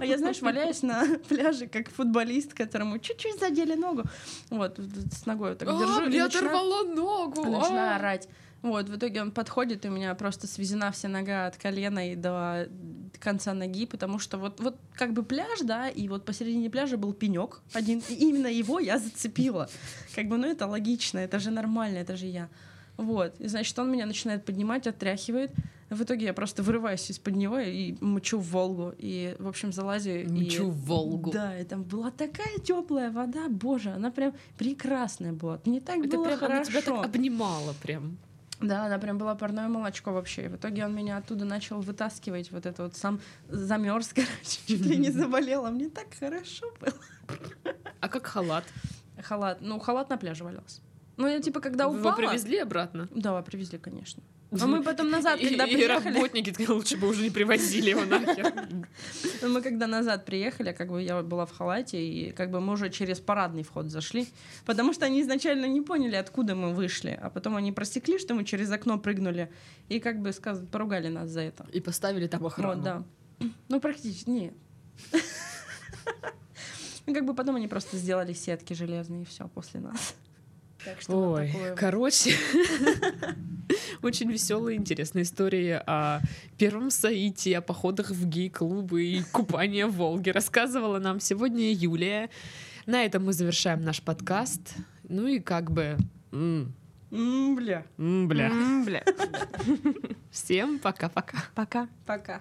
А 0.00 0.04
я, 0.04 0.18
знаешь, 0.18 0.40
валяюсь 0.40 0.82
на 0.82 1.18
пляже, 1.28 1.66
как 1.66 1.90
футболист, 1.90 2.54
которому 2.54 2.98
чуть-чуть 2.98 3.38
задели 3.38 3.74
ногу. 3.74 4.04
Вот, 4.50 4.78
с 4.78 5.26
ногой 5.26 5.50
вот 5.50 5.58
так 5.58 5.68
держу. 5.68 5.98
А, 5.98 6.00
мне 6.00 6.24
начинаю- 6.24 6.26
оторвало 6.26 6.84
ногу. 6.84 7.44
начинаю 7.44 7.92
а. 7.92 7.96
орать. 7.96 8.28
Вот, 8.62 8.88
в 8.88 8.96
итоге 8.96 9.22
он 9.22 9.30
подходит, 9.30 9.84
и 9.84 9.88
у 9.88 9.92
меня 9.92 10.14
просто 10.14 10.48
свезена 10.48 10.90
вся 10.90 11.08
нога 11.08 11.46
от 11.46 11.56
колена 11.56 12.12
и 12.12 12.16
до 12.16 12.68
конца 13.20 13.54
ноги, 13.54 13.86
потому 13.86 14.18
что 14.18 14.36
вот, 14.36 14.60
вот 14.60 14.76
как 14.94 15.12
бы 15.12 15.22
пляж, 15.22 15.60
да, 15.62 15.88
и 15.88 16.08
вот 16.08 16.24
посередине 16.24 16.68
пляжа 16.68 16.96
был 16.96 17.12
пенек 17.12 17.60
один, 17.72 18.02
и 18.08 18.14
именно 18.14 18.48
его 18.48 18.80
я 18.80 18.98
зацепила. 18.98 19.68
Как 20.14 20.26
бы, 20.26 20.38
ну 20.38 20.48
это 20.48 20.66
логично, 20.66 21.18
это 21.18 21.38
же 21.38 21.50
нормально, 21.50 21.98
это 21.98 22.16
же 22.16 22.26
я. 22.26 22.48
Вот, 22.96 23.34
и 23.38 23.46
значит, 23.46 23.78
он 23.78 23.92
меня 23.92 24.06
начинает 24.06 24.44
поднимать, 24.44 24.88
отряхивает. 24.88 25.52
В 25.90 26.02
итоге 26.02 26.26
я 26.26 26.34
просто 26.34 26.62
вырываюсь 26.62 27.10
из-под 27.10 27.34
него 27.36 27.58
и 27.58 27.96
мчу 28.00 28.38
в 28.38 28.50
Волгу. 28.50 28.92
И, 28.98 29.34
в 29.38 29.48
общем, 29.48 29.72
залазю. 29.72 30.20
и- 30.22 30.24
Мчу 30.26 30.68
в 30.70 30.84
Волгу. 30.84 31.30
Да, 31.30 31.58
и 31.58 31.64
там 31.64 31.82
была 31.82 32.10
такая 32.10 32.58
теплая 32.58 33.10
вода, 33.10 33.48
боже, 33.48 33.90
она 33.90 34.10
прям 34.10 34.34
прекрасная 34.58 35.32
была. 35.32 35.60
Мне 35.64 35.80
так 35.80 35.98
Это 35.98 36.16
было 36.16 36.24
прям, 36.26 36.38
она 36.38 36.48
хорошо. 36.48 36.70
тебя 36.70 36.82
так 36.82 37.04
обнимала 37.06 37.72
прям. 37.82 38.18
Да, 38.60 38.86
она 38.86 38.98
прям 38.98 39.18
была 39.18 39.34
парное 39.36 39.68
молочко 39.68 40.10
вообще. 40.12 40.46
И 40.46 40.48
в 40.48 40.56
итоге 40.56 40.84
он 40.84 40.94
меня 40.94 41.16
оттуда 41.16 41.44
начал 41.44 41.80
вытаскивать. 41.80 42.50
Вот 42.50 42.66
это 42.66 42.82
вот 42.82 42.96
сам 42.96 43.20
замерз, 43.48 44.08
короче, 44.14 44.60
чуть 44.66 44.80
ли 44.84 44.96
не 44.96 45.10
заболел. 45.12 45.64
А 45.64 45.70
мне 45.70 45.88
так 45.88 46.08
хорошо 46.18 46.66
было. 46.80 46.92
А 48.00 48.08
как 48.08 48.26
халат? 48.26 48.64
Халат. 49.22 49.58
Ну, 49.60 49.78
халат 49.78 50.10
на 50.10 50.16
пляже 50.18 50.44
валялся. 50.44 50.80
Ну, 51.18 51.26
я 51.26 51.40
типа, 51.40 51.60
когда 51.60 51.88
Вы 51.88 51.98
упала... 51.98 52.16
его 52.16 52.28
привезли 52.28 52.58
обратно? 52.58 53.08
Да, 53.12 53.42
привезли, 53.42 53.76
конечно. 53.76 54.22
А 54.52 54.66
мы 54.66 54.82
потом 54.82 55.10
назад, 55.10 55.40
И- 55.40 55.48
когда 55.48 55.64
и 55.64 55.74
приехали... 55.74 56.14
работники 56.14 56.52
такие, 56.52 56.68
лучше 56.70 56.96
бы 56.96 57.08
уже 57.08 57.22
не 57.22 57.30
привозили 57.30 57.90
его 57.90 58.04
нахер. 58.04 58.52
Мы 59.48 59.60
когда 59.60 59.86
назад 59.86 60.24
приехали, 60.24 60.72
как 60.72 60.88
бы 60.88 61.02
я 61.02 61.22
была 61.22 61.44
в 61.44 61.50
халате, 61.50 62.00
и 62.00 62.32
как 62.32 62.50
бы 62.50 62.60
мы 62.60 62.72
уже 62.72 62.88
через 62.88 63.18
парадный 63.18 63.62
вход 63.62 63.90
зашли, 63.90 64.28
потому 64.64 64.92
что 64.92 65.06
они 65.06 65.20
изначально 65.20 65.66
не 65.66 65.82
поняли, 65.82 66.14
откуда 66.14 66.54
мы 66.54 66.72
вышли, 66.72 67.18
а 67.20 67.30
потом 67.30 67.56
они 67.56 67.72
просекли, 67.72 68.18
что 68.18 68.34
мы 68.34 68.44
через 68.44 68.70
окно 68.70 68.98
прыгнули, 68.98 69.50
и 69.88 70.00
как 70.00 70.20
бы 70.20 70.32
сказ... 70.32 70.60
поругали 70.70 71.08
нас 71.08 71.30
за 71.30 71.40
это. 71.40 71.66
И 71.72 71.80
поставили 71.80 72.28
там 72.28 72.46
охрану. 72.46 72.74
Вот, 72.74 72.82
да. 72.82 73.04
Ну, 73.68 73.80
практически, 73.80 74.30
нет. 74.30 74.54
Ну, 77.06 77.14
как 77.14 77.24
бы 77.24 77.34
потом 77.34 77.56
они 77.56 77.68
просто 77.68 77.96
сделали 77.96 78.34
сетки 78.34 78.74
железные, 78.74 79.22
и 79.22 79.24
все 79.24 79.48
после 79.48 79.80
нас. 79.80 80.14
Так 80.88 81.02
что 81.02 81.12
вот 81.12 81.38
Ой, 81.40 81.46
такое 81.48 81.70
вот. 81.70 81.78
короче, 81.78 82.34
очень 84.02 84.30
веселые, 84.30 84.78
интересные 84.78 85.24
истории 85.24 85.82
о 85.86 86.22
первом 86.56 86.90
соите, 86.90 87.58
о 87.58 87.60
походах 87.60 88.10
в 88.10 88.26
гей-клубы 88.26 89.04
и 89.04 89.22
купании 89.30 89.82
в 89.82 89.92
Волге 89.92 90.32
рассказывала 90.32 90.98
нам 90.98 91.20
сегодня 91.20 91.70
Юлия. 91.74 92.30
На 92.86 93.04
этом 93.04 93.26
мы 93.26 93.34
завершаем 93.34 93.82
наш 93.82 94.00
подкаст. 94.00 94.76
Ну 95.06 95.26
и 95.26 95.40
как 95.40 95.70
бы... 95.70 95.98
Бля. 97.10 97.84
бля. 97.98 98.50
Бля. 98.86 99.04
Всем 100.30 100.78
пока-пока. 100.78 101.44
Пока. 101.54 101.86
Пока. 102.06 102.40